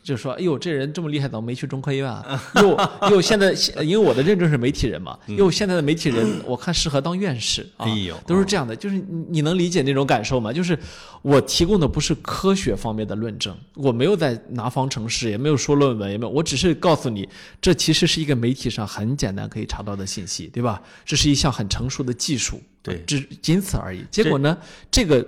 [0.02, 2.42] 就说：“哎呦，这人这么厉害，怎么没去中科院啊？
[2.62, 3.52] 又又现在，
[3.84, 7.86] 因为我的认证是媒体人嘛，又现在的媒体人，我看适合当院士啊。
[8.26, 10.54] 都是这样的，就是你你能理解那种感受吗？
[10.54, 10.78] 就是
[11.22, 17.28] 我提供的不是科学方面的论证，我没有在拿方程式，也没有说论文，也没有，我只是告诉你，
[17.62, 20.82] 这其实是一个媒体上很简单可以查到的信息，对吧？
[21.04, 24.06] 这是一项很成熟的技术，对只仅此而已。
[24.10, 24.58] 结果呢，
[24.90, 25.26] 这个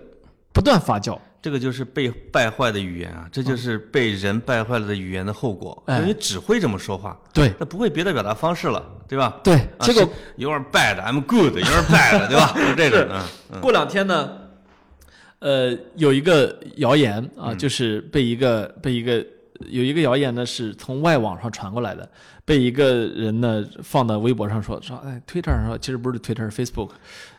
[0.54, 5.84] 不断发酵。”这个就是被败坏的语言啊，这就是被人败坏了的语言的后果。
[5.86, 9.40] 哎因为只会这么说话，对那不会别的表达方式了，对吧？
[9.44, 12.52] 对，啊结果是 you are bad, I'm good, you are bad，对吧？
[12.56, 13.08] 就这种，
[13.54, 14.28] 嗯，过两天呢，
[15.38, 19.24] 呃，有一个谣言啊，嗯就是被一个被一个
[19.70, 22.10] 有一个谣言呢，是从外网上传过来的，
[22.44, 26.50] 被一个人呢放到微博上说说，哎，Twitter 其实不是 Twitter，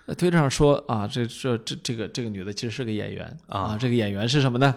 [0.07, 4.75] 是 Facebook，呃，Twitter 上说啊，这这这这个这个女的其实是个演员啊，这个演员是什么呢？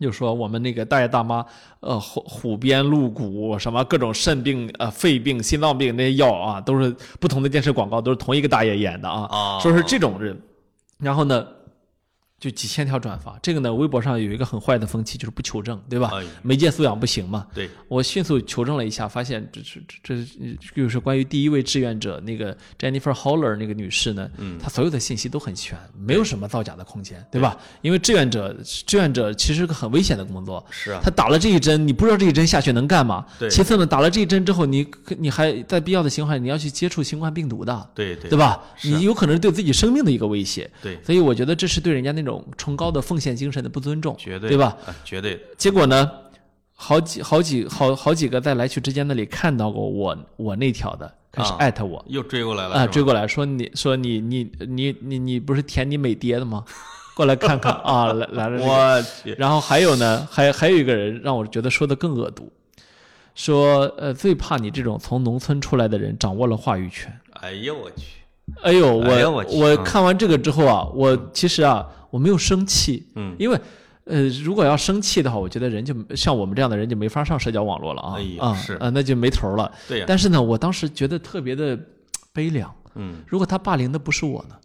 [0.00, 1.44] 就说我们那个大爷大妈，
[1.80, 9.26] 呃，虎虎鞭鹿骨，什么各种肾病、呃肺病、心脏病那些药啊，都是不同的电视广告，都是同一个大爷演的啊。
[9.28, 10.40] 哦说是这种人，
[10.98, 11.44] 然后呢，
[12.40, 13.38] 就几千条转发。
[13.42, 16.10] 这个呢，微博上有一个很坏的风气，就是不求证，对吧？
[16.14, 17.46] 哎媒介素养不行嘛。
[17.52, 20.24] 对，我迅速求证了一下，发现这是这这
[20.60, 27.56] 这就是关于第一位志愿者那个 Jennifer Holler 那个女士呢，嗯她所有的信息都很全，没有什么造假的空间，对吧？
[27.82, 33.24] 因为志愿者志愿者其实是个很危险的工作，是啊，他打了这一针，你不知道这一针下去能干嘛。
[33.38, 34.86] 对其次呢，打了这一针之后，你
[35.18, 38.46] 你还在必要的情况下，你要去接触新冠病毒的，对对对吧？
[38.46, 40.70] 啊你有可能是对自己生命的一个威胁。
[40.82, 44.76] 对，所以我觉得这是对人家那种崇高的奉献精神的不尊重，绝对对吧？？
[44.86, 46.10] 啊绝对的，结果呢，
[46.74, 56.64] 好几好几好好几个在来去之间那里看到过我我那条的，开始啊艾特我又追过来了啊，追过来说你说你你你你你不是舔你美爹的吗？
[57.16, 58.70] 过来看看啊，来来了这个。
[58.70, 62.48] 我去，然后还有呢，还还有一个人让我觉得说的更恶毒，
[63.34, 67.12] 说呃最怕你这种从农村出来的人掌握了话语权。
[67.32, 68.04] 哎呦我去，
[68.62, 73.60] 哎呦，我、我去我嗯看完这个之后啊，我其实啊我没有生气，嗯，因为
[74.04, 79.70] 呃如果要生气的话，我觉得人就像我们这样的人就没法上社交网络了啊，啊是啊那就没头了。
[79.86, 81.78] 对呀，但是呢，我当时觉得特别的
[82.32, 82.74] 悲凉。
[82.94, 84.56] 嗯，如果他霸凌的不是我呢，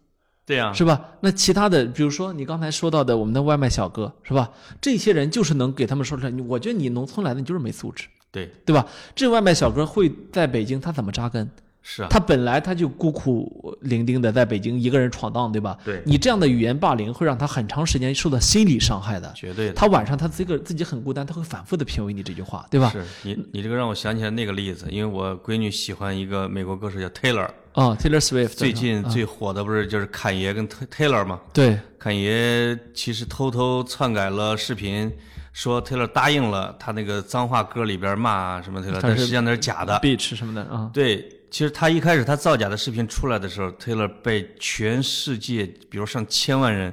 [0.46, 1.00] 对呀，是吧？
[1.22, 4.50] 那其他的，比如说你刚才说到的我们的外卖小哥，是吧？
[4.82, 8.88] 这些人就是能给他们说出来，我觉得你农村来的，你就是没素质，对，对吧？
[9.14, 11.48] 这外卖小哥会在北京，他怎么扎根？
[11.86, 15.78] 是啊，他本来他就孤苦伶仃的在北京一个人闯荡，对吧？
[15.84, 19.32] 对你这样的语言霸凌会让他很长时间受到心理伤害的。
[19.36, 19.74] 绝对的。
[19.74, 22.90] 他晚上他自个自己很孤单，他会反复的品味你这句话，对吧？
[22.90, 31.42] 是你你这个让我想起来那个例子，因为我闺女喜欢一个美国歌手叫 Taylor，啊，Taylor Swift 最近啊最火的不是就是侃爷跟 Taylor 吗？
[31.52, 35.12] 对侃爷其实偷偷篡改了视频，
[35.52, 40.00] 说 Taylor 答应了他那个脏话歌里边骂什么 Taylor，但实际上那是假的。
[40.00, 46.92] ，Beach 什么的啊，对，其实他一开始他造假的视频出来的时候，Taylor 被全世界，比如上千万人，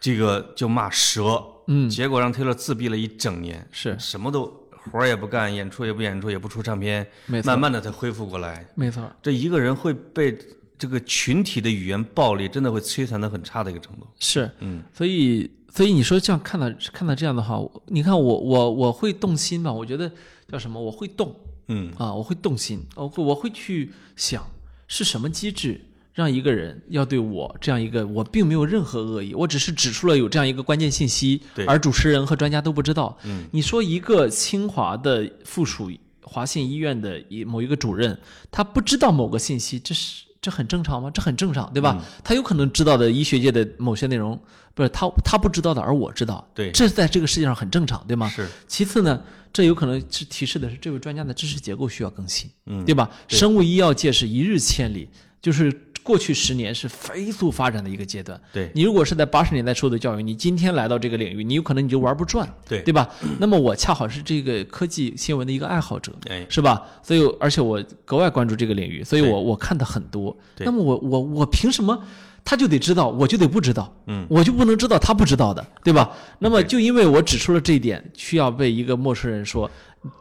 [0.00, 7.06] 这个就骂蛇，嗯，结果让 Taylor 自闭了一整年，是什么都活儿也不干，演出也不演出，也不出唱片，
[7.44, 8.66] 慢慢的才恢复过来。
[8.74, 10.34] 没错，这一个人会被
[10.78, 14.06] 这个群体的语言暴力，真的会摧残的很差的一个程度。
[14.18, 19.70] 是，嗯，所以所以你说这样看到看到这样的话，你看我我我会动心吧？
[19.70, 20.10] 我觉得
[20.48, 20.80] 叫什么？
[20.80, 21.36] 我会动
[21.68, 24.46] 嗯，啊，我会动心，我会我会去想
[24.86, 25.80] 是什么机制
[26.14, 33.18] 让一个人要对我这样一个我并没有任何恶意，我只是指出了有这样一个关键信息对，而主持人和专家都不知道。
[33.24, 35.90] 嗯，你说一个清华的附属
[36.22, 38.18] 华信医院的一某一个主任，
[38.50, 41.10] 他不知道某个信息，这是这很正常吗？
[41.12, 42.04] 这很正常，对嗯吧？
[42.22, 44.40] 他有可能知道的医学界的某些内容，
[44.74, 48.28] 不是他他不知道的，而我知道，对这在这个世界上很正常，对吗？
[48.28, 49.22] 是，其次呢，
[49.52, 53.10] 这有可能是提示的是这位专家的知识结构需要更新，嗯对吧？
[53.28, 55.08] 生物医药界是一日千里，
[55.40, 55.72] 就是
[56.06, 58.40] 过去十年是飞速发展的一个阶段。
[58.52, 63.08] 对你如果是在八十年代受的教育，你今天来到这个领域，你有可能你就玩不转，对对吧？
[63.40, 66.80] 那么我恰好是这个科技新闻的一个爱好者，哎，是吧？
[67.02, 70.36] 所以而且我格外关注这个领域，所以我我看的很多。
[70.58, 72.00] 那么我我我凭什么
[72.44, 73.92] 他就得知道，我就得不知道？
[74.06, 76.12] 嗯，我就不能知道他不知道的，对吧？
[76.38, 79.68] 那么就因为我指出了这一点，需要被一个陌生人说，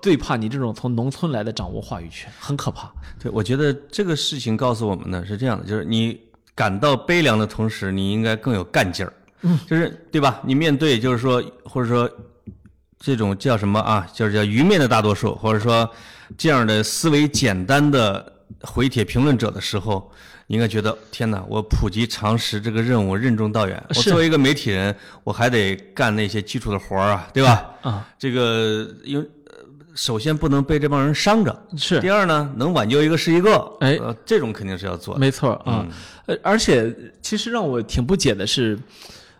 [0.01, 2.91] 最怕你这种从农村来的掌握话语权，很可怕。
[3.19, 6.19] 对，我觉得这个事情告诉我们呢是这样的，就是你
[6.53, 9.13] 感到悲凉的同时，你应该更有干劲儿。
[9.41, 10.41] 嗯，就是对吧？
[10.43, 12.09] 你面对就是说，或者说
[12.97, 14.07] 这种叫什么啊？
[14.13, 15.87] 就是叫愚昧的大多数，或者说
[16.37, 20.11] 这样的思维简单的回帖评论者的时候，
[20.47, 21.43] 你应该觉得天哪！
[21.47, 23.83] 我普及常识这个任务任重道远。
[23.89, 27.69] 我是作为一个媒体人，我还得干那些基础的活儿啊，对吧？
[27.81, 29.44] 啊，这个因为呃
[29.95, 35.19] 首先不能被这帮人伤着，是第二呢，能挽救一个是一个，哎呃，这种肯定是要做的。
[35.19, 35.87] 没错啊。
[36.25, 38.77] 呃，而且其实让我挺不解的是，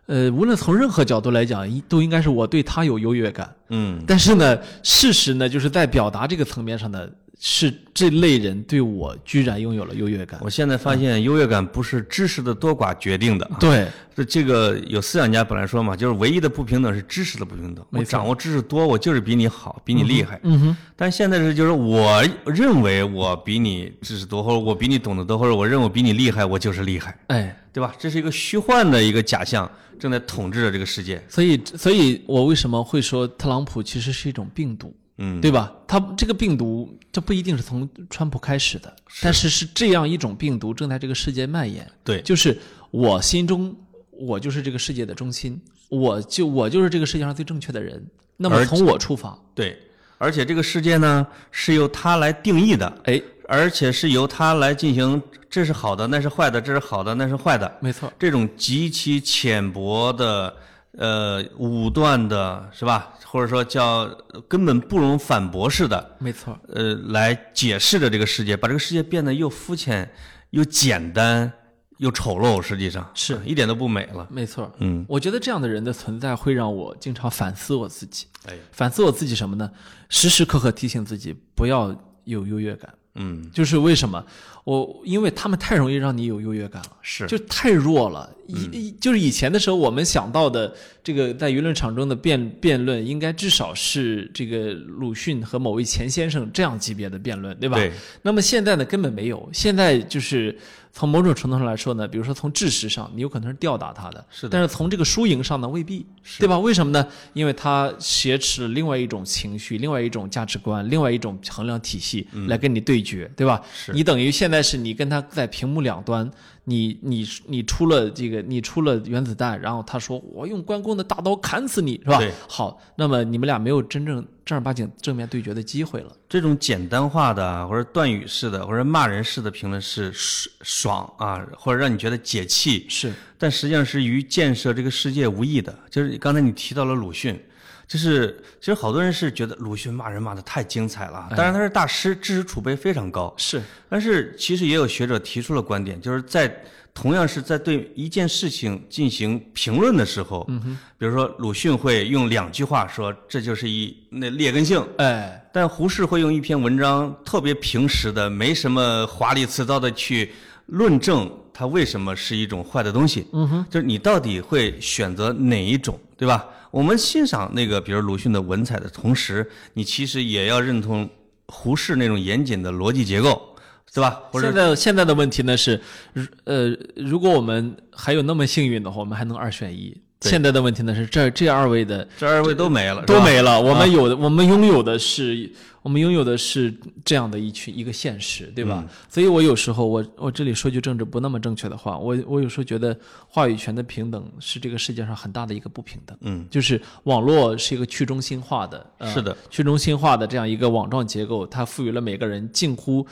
[0.06, 3.53] 呃，无论从任何角度来讲，都应该是我对他有优越感。
[3.70, 7.08] 嗯，但是呢，事实呢，就是在表达这个层面上呢，
[7.39, 10.39] 是这类人对我居然拥有了优越感。
[10.43, 13.49] 我现在发现优越感不是知识的多寡决定的。
[13.59, 17.86] 对，这这个有思想家本来说嘛，就是唯一的不平等是知识的不平等。
[17.91, 20.39] 我掌握知识多，我就是比你好，比你厉害。
[20.43, 27.93] 嗯哼，但现在是就是我认为我比你知识多，或者我比你懂得多，或者我认为我比你厉害，我就是厉害，哎，对吧？
[27.99, 29.69] 这是一个虚幻的一个假象，
[29.99, 31.21] 正在统治着这个世界。
[31.27, 35.72] 所以，所以我为什么会说特朗普其实是一种病毒，嗯，对吧？
[35.88, 41.89] 他这个病毒，这不一定是从川普开始的，但是是这样一种病毒正在这个世界蔓延。
[42.03, 42.57] 对，就是
[42.91, 43.76] 我心中，
[44.11, 48.05] 我就是这个世界的中心，我就我就是这个世界上最正确的人。
[48.38, 49.78] 那么从我出发，对，
[50.18, 60.53] 而且这个世界呢是由他来定义的，哎，而且是由他来进行，这是好的，那是坏的，这是好的，那是坏的，没错，这种极其浅薄的、
[60.98, 63.14] 呃武断的，是吧？
[63.26, 64.10] 或者说叫
[64.48, 70.10] 根本不容反驳式的，没错，呃，来解释着这个世界，把这个世界变得又肤浅、
[70.52, 71.52] 又简单、
[71.98, 74.26] 又丑陋，实际上是一点都不美了。
[74.32, 74.72] 没错。
[74.80, 79.70] 嗯，我觉得这样的人的存在会让我经常反思我自己，哎，反思我自己什么呢？
[80.08, 81.93] 时时刻刻提醒自己不要
[82.24, 82.93] 有优越感。
[83.16, 84.26] 嗯，就是为什么
[84.66, 85.01] 我？
[85.05, 88.30] 因为他们太容易让你有优越感了，是，就太弱了。
[88.47, 90.72] 以、就是以前的时候，我们想到的
[91.03, 97.78] 这个在舆论场中的辩辩论，应该至少是这个鲁迅和某位钱先生这样级别的辩论，对吧？
[97.78, 97.91] 对，
[98.22, 99.49] 那么现在呢，根本没有。
[99.51, 100.55] 现在就是
[100.93, 106.05] 从某种程度上来说呢，比如说从知识上，你有可能是吊打他的，是的但是从这个输赢上呢，未必，
[106.38, 106.59] 对吧？
[106.59, 107.07] 为什么呢？
[107.34, 113.59] 因为他挟持了另外一种情绪、另外一种价值观、另外一种衡量体系来跟你对决，对吧？
[113.74, 116.30] 是你等于现在是你跟他在屏幕两端，
[116.64, 122.32] 你你你出了这个，你出了原子弹，然后他说我用关公的大刀砍死你，是吧对？
[122.47, 126.12] 好，那么你们俩没有真正正儿八经正面对决的机会了。
[126.28, 135.74] 这种简单化的或者断语式的或者骂人式的评论是爽爽啊，或者让你觉得解气，是，但实际上是与建设这个世界无益的。
[135.89, 137.39] 就是刚才你提到了鲁迅，
[137.88, 143.33] 就是其实好多人是觉得鲁迅骂人骂的太精彩了，当然他是大师，知识储备非常高。
[143.38, 146.51] 是但是其实也有学者提出了观点，就是在
[146.93, 160.31] 同样是在对一件事情进行评论的时候，嗯比如说鲁迅会用两句话说这就是一那劣根性，哎，但胡适会用一篇文章特别平实的，没什么华丽辞藻的去
[160.67, 163.26] 论证它为什么是一种坏的东西。
[163.32, 166.45] 嗯哼，就是你到底会选择哪一种，对吧？
[166.70, 171.10] 我们欣赏那个，比如鲁迅的文采的同时，你其实也要认同
[171.47, 173.56] 胡适那种严谨的逻辑结构，
[173.93, 174.20] 对吧？
[174.32, 175.80] 或者现在现在的问题呢是，
[176.12, 179.95] 如呃，如果我们还有那么幸运的话，我们还能二选一。
[180.22, 185.49] 现在的问题呢是，这这二位的这二位都没了，都没了，我们有的，我们拥有的是，
[185.86, 186.73] 我们拥有的是
[187.03, 188.83] 这样的一群一个现实，对吧？
[189.07, 192.97] 所以我有时候，我我这里说句政治不那么正确的话，我我有时候觉得
[193.29, 196.17] 话语权的平等是这个世界上很大的一个不平等。
[196.21, 203.05] 嗯，就是网络是一个去中心化的，呃、是的，去中心化的这样一个网状结构，它赋予了每个人近乎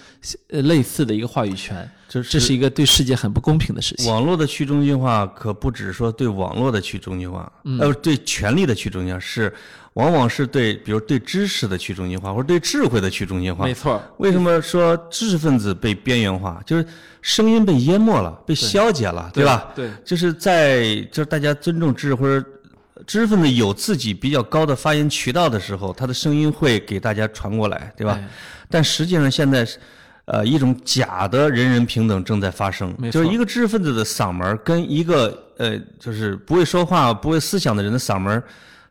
[0.50, 4.12] 呃类似的一个话语权，这这是一个对世界很不公平的事情。
[4.12, 9.54] 网络的去中心化可不只说对网络的去中心化，嗯呃，对权力的去中心化是，
[9.94, 13.74] 往往是对，比如对知识的去中心化，或者对智慧的去中心化没。
[13.74, 16.62] 错，为什么说知识分子被边缘化？
[16.66, 16.86] 就是
[17.22, 19.72] 声音被淹没了，被消解了，对吧？
[19.76, 22.46] 对，就是在就是大家尊重知识或者
[23.06, 28.14] 知识分子有自己比较高的发言渠道的时候，他的声音会给大家传过来，对吧？
[28.14, 28.30] 哎
[28.70, 29.78] 但实际上现在是，
[30.26, 38.44] 呃，一种假的人人平等正在发生，就是一个知识分子的嗓门跟一个呃，就是不会说话、不会思想的人的嗓门儿，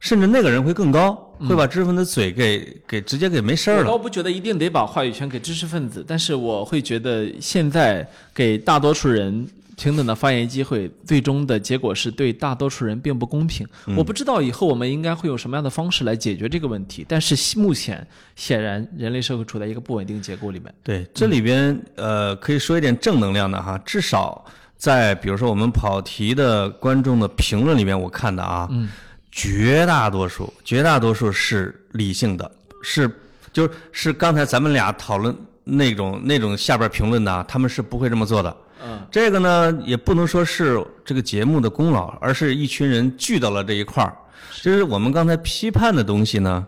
[0.03, 1.14] 甚至那个人会更高，
[1.48, 3.84] 会把知识分子嘴给给直接给没声儿了。
[3.84, 9.46] 我倒不觉得一定得把话语权给知识分子，但是我会觉得现在给大多数人
[9.76, 13.64] 平等的发言机会，最终的结果是对大多数人并不公平。
[13.96, 20.74] 我不知道以后我们应该会有什么样的方式来解决这个问题，但是目前显然人类社会处在一个不稳定结构里面。
[20.82, 24.44] 对，这里边呃，可以说一点正能量的哈，至少
[24.76, 28.88] 在比如说我们跑题的观众的评论里面，我看的啊，嗯
[29.32, 32.48] 绝大多数绝大多数是理性的，
[32.82, 33.10] 是
[33.52, 38.56] 就是是刚才咱们俩讨论那种那种下边评论的啊，他们是不会这么做的。
[38.84, 44.14] 嗯，这个呢，也不能说是这个节目的功劳，而是一群人聚到了这一块儿。
[44.60, 46.66] 就是我们刚才批判的东西呢，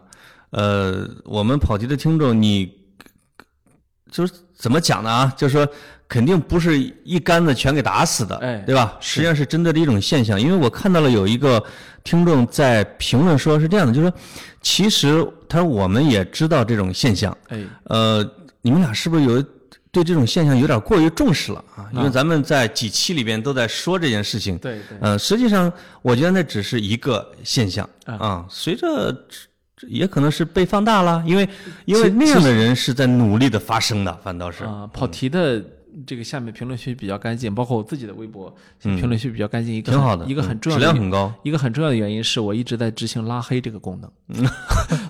[0.51, 2.73] 呃，我们跑题的听众，你
[4.11, 5.35] 就是怎么讲呢啊？
[5.37, 5.69] 就是说，
[6.15, 8.97] 肯定不是一竿子全给打死的，哎对吧？
[9.01, 11.61] 实际上是针对的一种现象，因为我看到了有一个
[12.05, 14.17] 听众在评论说是这样的，就是说，
[14.63, 18.25] 其实他说我们也知道这种现象，哎，呃，
[18.63, 19.45] 你们俩是不是有
[19.91, 21.91] 对这种现象有点过于重视了啊？
[21.93, 24.57] 因为咱们在几期里边都在说这件事情。
[24.59, 29.13] 对对，呃，实际上我觉得那只是一个现象啊啊，随着
[29.89, 31.49] 也可能是被放大了，因为
[31.87, 34.63] 因为其那样的人是在努力的发声的，反倒是。
[34.63, 35.61] 啊、跑题的
[36.07, 41.33] 这个下面评论区比较干净，包括我自己的微博，评论区比较干净，一个很挺好的，一个很重要的量很高。
[41.43, 44.11] 一个很重要的原因是我一直在执行拉黑这个功能，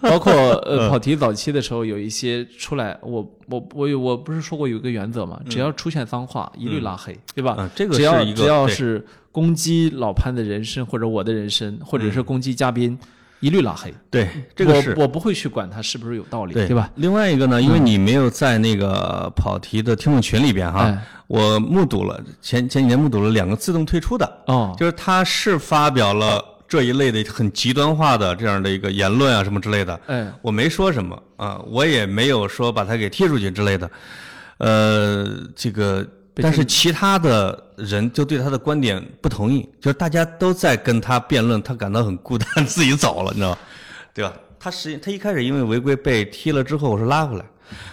[0.00, 0.32] 包括
[0.66, 7.56] 嗯呃跑题早期的时候有一些出来，我我我有我不是说过有一个原则嘛，只要出现脏话一律拉黑，对吧？
[7.58, 12.96] 嗯这个只要只要对是攻击老潘的人身或者我的人身，或者是攻击嘉宾，
[13.44, 13.92] 一律拉黑。
[14.10, 16.90] 对，这个是我我不会去管他是不是有道理，对对吧？？
[16.94, 33.90] 另外一个呢，因为你没有在那个跑题的听众群里边哈哎，我目睹了前前几年目睹了两个自动退出的，哦，就是他是发表了这一类的很极端化的这样的一个言论啊什么之类的，哎，我没说什么啊，我也没有说把他给踢出去之类的，
[34.58, 36.06] 呃，这个。
[36.34, 43.58] 被但是其他的人就对他的观点不同意，就是大家都在跟他辩论，他感到很孤单，自己走了，你知道吧？
[44.12, 44.32] 对吧？
[44.58, 47.44] 他实际他一开始因为违规被踢了之后，我说拉回来，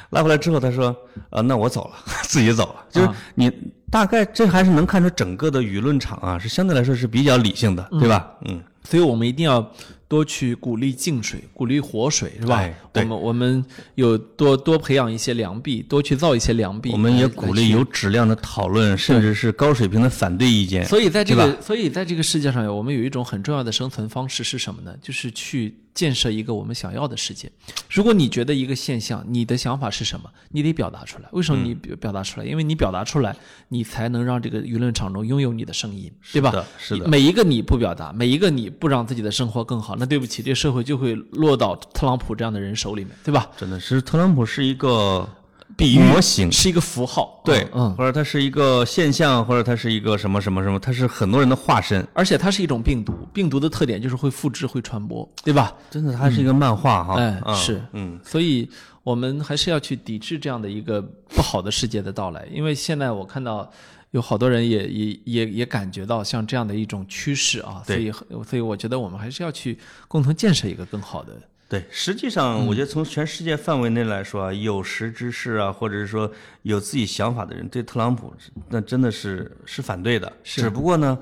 [0.09, 0.95] 拉回来之后他说，
[1.29, 2.85] 呃，那我走了， 自己走了。
[2.89, 3.51] 就是啊你
[3.91, 8.31] 大概这还是能看出整个的舆论场啊是相对来说是比较理性的，对吧？
[8.45, 9.69] 嗯，所以我们一定要
[10.11, 12.57] 多去鼓励净水，鼓励活水，是吧？
[12.57, 16.91] 哎我们我们有多多培养一些良币，多去造一些良币。
[16.91, 17.85] 我们也鼓励有。
[18.01, 20.83] 质量的讨论，甚至是高水平的反对意见。
[20.85, 24.95] 所以在这个，所以在这个世界上，我们有一种很重要的生存方式是什么呢？
[25.01, 27.51] 就是去建设一个我们想要的世界。
[27.89, 31.29] 如果你觉得一个现象，你的想法是什么，你得表达出来。
[31.31, 32.45] 为什么你表表达出来？
[32.45, 33.35] 因为你表达出来，
[33.67, 36.49] 你才能让这个舆论场中拥有你的声音，对吧？
[36.49, 43.51] 是的是的每一个你不表达，每一个你不让自己的生活更好，那对不起，这个社会就会落到特朗普这样的人手里面，对吧？
[43.55, 45.29] 真的是特朗普是一个
[45.77, 52.03] 比喻模型，是一个符号，对，嗯，或者它是一个现象，或者它是一个什么什么什么，它是很多人的化身。
[52.13, 55.71] 而且它是一种病毒，病毒的特点就是会复制、会传播，对吧？
[55.91, 57.19] 真的，它是一个漫画哈。
[57.19, 58.67] 哎，嗯是，嗯，所以
[59.03, 60.99] 我们还是要去抵制这样的一个
[61.29, 63.71] 不好的世界的到来，因为现在我看到
[64.11, 71.33] 有好多人也也也也感觉到像这样的一种趋势啊，所以所以我觉得我们还是要去共同建设一个更好的。
[71.69, 76.29] 对，实际嗯上我觉得从全世界范围内来说啊，有识之士啊，或者是说
[76.63, 78.33] 有自己想法的人，对特朗普
[78.67, 80.29] 那真的是是反对的。
[80.43, 81.17] 只不过呢，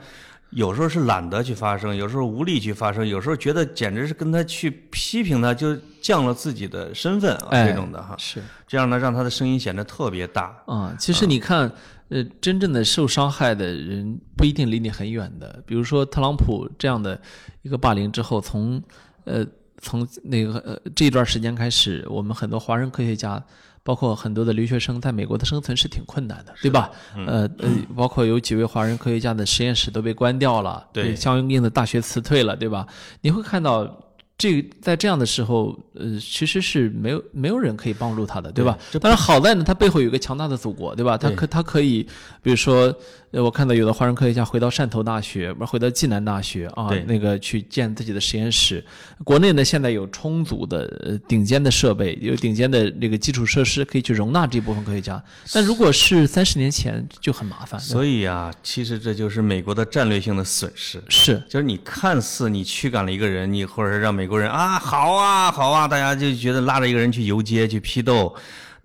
[0.50, 8.16] 有时候是懒得去发声，有时候无力去发声，有时候觉得简直是跟他去批评他，就降了自己的身份啊，哎这种的哈。
[8.18, 10.58] 是这样呢，让他的声音显得特别大。
[10.66, 11.72] 啊、其实你看，
[12.10, 15.64] 呃，真正的受伤害的人不一定离你很远的。
[15.66, 17.20] 比如说特朗普这样的
[17.62, 18.82] 一个霸凌之后，从
[19.26, 19.46] 呃
[19.78, 23.44] 从那个呃这一段时间开始，我们很多华人科学家。
[23.82, 26.92] 包括很多的留学生在美国的生存是挺困难的，对吧？
[27.26, 32.86] 呃呃，包括有几位华人科学家的实验室都被关掉了，对相应的大学辞退了，对吧？
[33.22, 34.09] 你会看到
[34.40, 38.80] 这在这样的时候，呃，其实是没有没有人可以帮助他的，对吧？
[39.02, 41.18] 但是好在呢，他背后有一个强大的祖国，对吧？
[41.18, 42.02] 他可他可以，
[42.42, 42.96] 比如说，呃，
[43.32, 48.84] 我看到有的华人科学家回到汕头大学，不是回到暨南大学啊，那个去建自己的实验室。
[49.24, 55.24] 国内呢，现在有充足的呃顶尖的设备，有顶尖的这个基础设施，可以去容纳这部分科学家。
[55.54, 57.80] 但如果是三十年前，就很麻烦。
[57.80, 61.00] 所以啊，其实这就是美国的战略性的损失。
[61.08, 68.36] 是就是你看似你驱赶了一个人，你或者是让美国人啊好啊好啊，大家就觉得拉着一个人去游街去批斗，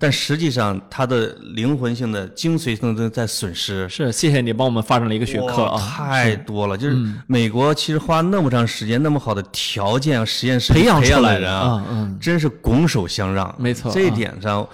[0.05, 3.89] 但实际上它的灵魂性的精髓性的在损失。
[3.89, 6.77] 是，谢谢你帮我们发展了一个学科啊，太多了。
[6.77, 6.97] 就是
[7.27, 13.55] 美国其实花那么长时间、那么好的条件、实验室培养出来的的人啊，真是拱手相让。
[13.59, 14.69] 没错这一啊点上，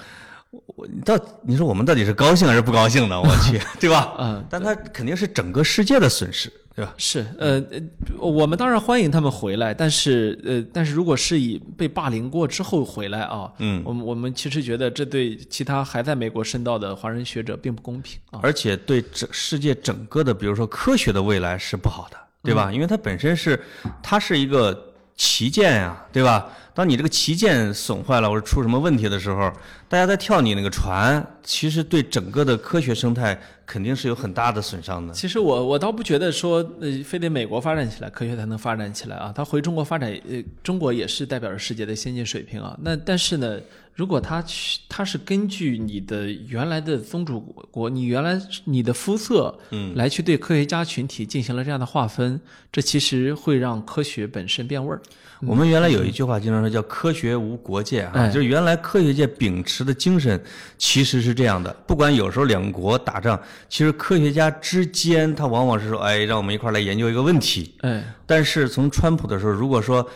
[0.51, 3.23] 我你到你说我们到底是高兴还是不高兴呢？
[3.23, 4.15] 我去， 对吧？
[4.19, 6.95] 嗯，但他肯定是整个世界的损失，对吧？
[6.97, 7.81] 是，呃，呃
[8.19, 18.41] 我们当然欢迎他们回来，但是，呃，但是如果是以被霸凌过之后回来啊，嗯，我们我们其实觉得这对其他还在美国深造的华人学者并不公平啊。
[18.43, 22.73] 而且对整世界整个的，比如说科学的未来是不好的，对吧？
[22.73, 23.63] 因为它本身是，
[24.03, 26.49] 它是一个旗舰呀、对吧？
[26.73, 29.53] 当你这个旗舰损坏了或者出什么问题的时候，
[29.91, 33.37] 大家在跳你那个船，其实对整个的科学生态
[33.67, 35.13] 肯定是有很大的损伤的。
[35.13, 39.33] 其实我我倒不觉得说，呃，非得美国发展起来，科学才能发展起来啊。
[39.35, 42.79] 他回中国发展，呃，中国也是代表着世界的先进水平啊。
[42.83, 43.59] 那但是呢，
[43.93, 47.41] 如果他去，他是根据你的原来的宗主
[47.73, 55.03] 国，你原来你的肤色，嗯，来去对科学家群体进行了这样的划分，这其实会让科学本身变味儿。
[55.47, 60.41] 我们原来有一句话经常说叫“科学无国界”啊，哎就是原来科学界秉持的精神
[60.79, 61.71] 其实是这样的。
[61.87, 67.75] 不管有时候两国打仗，其实科学家之间他往往是说，哎，让我们一块儿来研究一个问题。
[67.81, 70.07] 哎，但是从川普的时候，如果说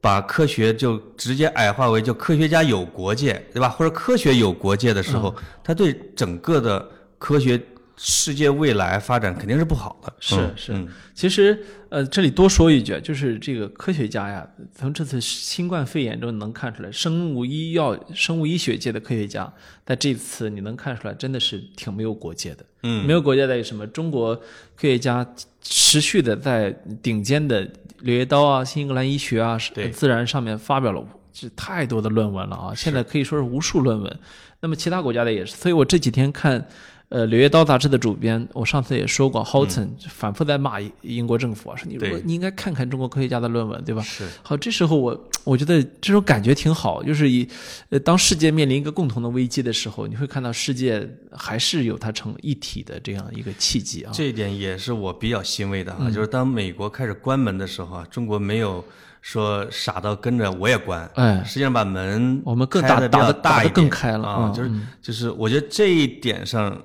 [0.00, 3.68] 把科学就直接矮化为就科学家有国界，对吧？
[3.68, 6.88] 或者科学有国界的时候，他对整个的
[7.18, 7.60] 科学
[8.00, 10.12] 世界未来发展肯定是不好的。
[10.20, 19.52] 是嗯是嗯其实，呃，这里多说一句，就是这个科学家呀，从这次新冠肺炎中能看出来，生物医药、生物医学界的科学家，
[19.84, 22.64] 在这次你能看出来，真的是挺没有国界的。
[22.84, 23.84] 嗯，没有国界在于什么？
[23.88, 25.26] 中国科学家
[25.60, 26.70] 持续的在
[27.02, 27.66] 顶尖的
[28.02, 32.72] 《柳叶刀》啊、《新英格兰医学》啊、对自然上面发表了这太多的论文了啊！
[32.72, 34.18] 现在可以说是无数论文。
[34.60, 36.64] 那么其他国家的也是，所以我这几天看。
[37.10, 44.02] 呃，《柳叶刀》杂志的主编，我上次也说过，Houghton 反复在骂英国政府啊，说你如果你应该看看中国科学家的论文，对吧？
[44.02, 44.28] 是。
[44.42, 47.48] 好，这时候我我觉得这种感觉挺好，就是以
[47.88, 54.12] 呃，当世界面临一个共同的危机的时候，你会看到世界还是有它成一体的这样一个契机啊。
[54.12, 56.08] 这一点也是我比较欣慰的嗯。
[56.08, 58.84] 啊，就是当美国开始关门的时候啊，中国没有
[59.22, 66.78] 说傻到跟着我也关，哎实际上把门我们更开得比打打得较大的打得更开了啊，嗯就是就是我觉得这一点上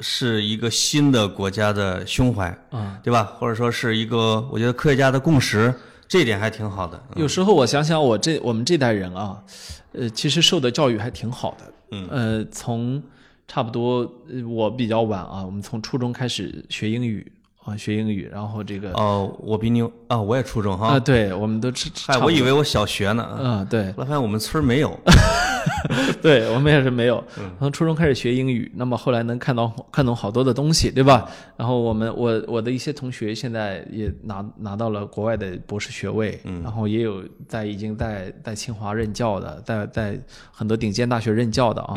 [0.00, 3.24] 是一个新的国家的胸怀，啊，对吧？
[3.38, 5.72] 或者说是一个我觉得科学家的共识，
[6.08, 7.02] 这一点还挺好的。
[7.16, 9.42] 有时候我想想，我这我们这代人啊，
[9.92, 11.72] 呃，其实受的教育还挺好的。
[11.92, 13.02] 嗯，呃，从
[13.46, 17.30] 差不多呃我比较晚啊，我们从初中开始学英语
[17.70, 24.98] 啊，学英语，然后这个哦，我比你啊，我也初中哈啊，哈，对，我们都吃嗨，我以为我小学呢，嗯，对，后来发现我们村没有，
[26.20, 27.22] 对我们也是没有。
[27.58, 31.30] 从初中开始学英语，那么后来能看到看懂好多的东西，对吧？
[31.56, 40.20] 然后我们我我的一些同学现在也拿拿到了国外的博士学位，然后也有在已经在在清华任教的，在在
[40.50, 41.96] 很多顶尖大学任教的啊。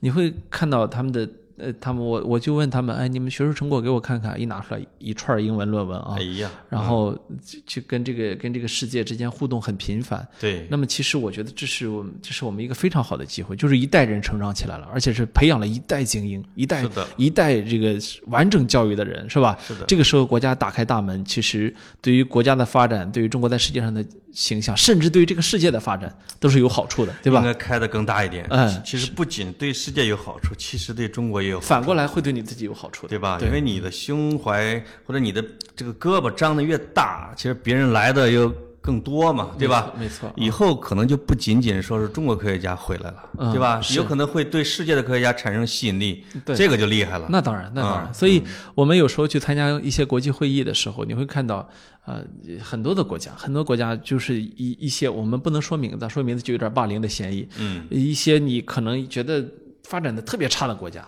[0.00, 1.28] 你会看到他们的。
[1.58, 7.12] 呃，他们我我就问他们，哎，你们学术成果给我看看，一拿出来一串英文论文啊，哎呀，然后
[7.44, 10.26] 就就跟这个跟这个世界之间互动很频繁。
[10.38, 16.84] 对，那么其实我觉得这是我们这是我们一个非常好的机会，就是一代人成长起来了，而且是培养了一代精英，一代
[17.16, 19.58] 一代这个完整教育的人，是吧？
[19.66, 19.84] 是的。
[19.86, 27.40] 这个时候国家打开大门，其实对于国家的发展，对于中国在世界上的形象，甚至对于这个世界的发展都是有好处的，对吧？
[27.40, 28.46] 应该开的更大一点。
[28.50, 31.60] 嗯，其实不仅对世界有好处，其实对中国也有。
[31.60, 33.38] 反过来会对你自己有好处的，对吧？
[33.42, 35.44] 因为你的胸怀或者你的
[35.74, 39.92] 这个胳膊张得越大，其实别人来的又更多嘛，对吧？
[39.98, 40.32] 没错。
[40.34, 43.80] 以后可能就不仅仅说是中国科学家回来了，对吧？
[43.94, 46.24] 有可能会对世界的科学家产生吸引力，
[46.56, 47.26] 这个就厉害了。
[47.28, 48.14] 那当然，那当然。
[48.14, 48.42] 所以
[48.74, 51.68] 我们有时候去参加一些国际会议的时候，你会看到，
[52.06, 52.24] 呃，
[52.62, 57.46] 很多的国家，很多国家就是一一些我们不能说名字，说名字就有点霸凌的嫌疑。
[57.58, 57.86] 嗯。
[57.90, 59.44] 一些你可能觉得
[59.84, 61.06] 发展的特别差的国家。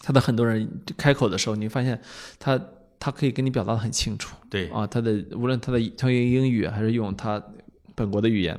[0.00, 2.00] 他的很多人开口的时候，你发现
[2.38, 2.60] 他
[2.98, 4.68] 他可以跟你表达的很清楚，对。
[4.68, 7.42] 啊，他的无论他的他用英语还是用他
[7.94, 8.58] 本国的语言，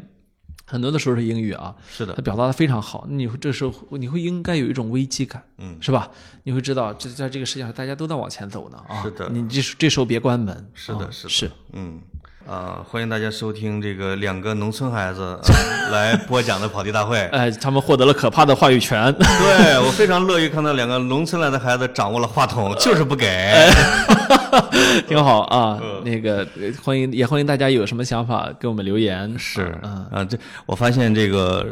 [0.66, 3.06] 很多的时候是英语啊，是的，他表达的非常好。
[3.10, 6.10] 你会这时候你会应该有一种危机感，嗯，是吧？
[6.44, 12.00] 你会知道这在这个世界上大家都在往前走呢啊，是的，你这这时候别关门，是的，是的，是，嗯。
[12.48, 15.40] 啊，欢迎大家收听这个两个农村孩子
[15.92, 17.18] 来播讲的跑题大会。
[17.32, 19.14] 哎，他们获得了可怕的话语权。
[19.14, 23.28] 对我非常乐于看到两个农村来的孩子掌握了话筒，就是不给。
[25.08, 26.46] 挺好啊，那个
[26.84, 29.34] 欢迎也欢迎大家有什么想法给我们留言。
[29.38, 31.66] 是，嗯啊，这我发现这个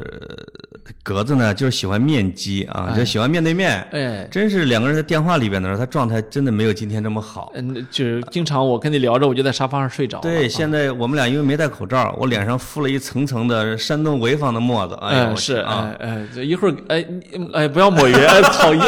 [1.04, 3.86] 格子呢，就是喜欢面基啊，就喜欢面对面。
[3.92, 7.52] 哎，真是两个人在电话里边的时候，他状态真的没有今天这么好。
[7.56, 10.20] 嗯，就是经常我跟你聊着，我就在沙发上睡着。
[10.20, 10.48] 对。
[10.60, 14.94] 现在我们俩因为没戴口罩，我脸上敷了一层层的山东潍坊的沫子。
[15.00, 17.06] 哎，是啊，哎，就一会儿，哎，
[17.54, 18.14] 哎，不要抹匀，
[18.52, 18.84] 讨厌，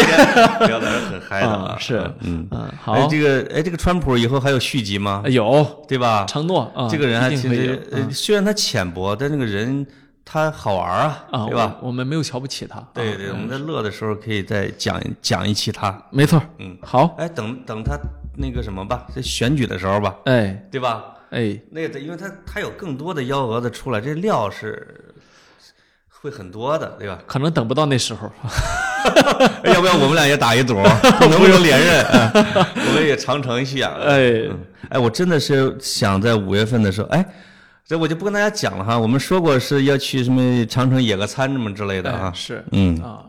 [0.60, 1.78] 不要在这很嗨的。
[1.80, 3.08] 是，嗯嗯，好。
[3.08, 5.24] 这个，哎，这个川普以后还有续集吗？
[5.28, 6.26] 有，对吧？
[6.28, 7.82] 承诺啊，这个人还其实，
[8.12, 9.88] 虽然他浅薄，但那个人
[10.26, 10.92] 他好玩
[11.32, 11.78] 啊，对吧？
[11.82, 12.86] 我们没有瞧不起他。
[12.94, 15.98] 对对，我们在乐的时候可以再讲讲一期他。
[16.10, 17.16] 没错，嗯，好。
[17.18, 17.98] 哎，等等他
[18.36, 21.04] 那个什么吧，在选举的时候吧，哎，对吧？
[21.32, 25.14] 哎，那个，因为他他有更多的幺蛾子出来，这料是
[26.10, 27.18] 会很多的，对吧？
[27.26, 28.30] 可能等不到那时候，
[29.64, 30.74] 要不要我们俩也打一赌，
[31.22, 32.06] 能不能连任？
[32.06, 33.94] 我们也长城一下。
[34.02, 34.50] 哎，
[34.90, 37.26] 哎，我真的是想在五月份的时候，哎，
[37.86, 39.00] 这我就不跟大家讲了哈。
[39.00, 42.30] 我们说过是要去什么长城野个餐什么之类的啊。
[42.36, 43.24] 是，嗯啊，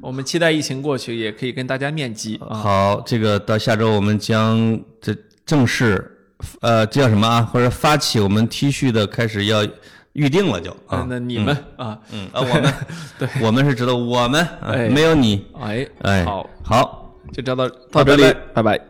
[0.00, 2.40] 我们期待疫情过去，也可以跟大家面基。
[2.48, 5.12] 好，这个到下周我们将这
[5.44, 6.16] 正式。
[6.60, 7.42] 呃，这叫什么啊？
[7.42, 9.66] 或者发起我们 T 恤的开始要
[10.12, 11.06] 预定了，就啊。
[11.08, 12.74] 那你们啊，嗯啊，我们
[13.18, 18.89] 对，我们是知道我们，哎，没有你，哎哎，好，好，就聊到到这里，拜拜。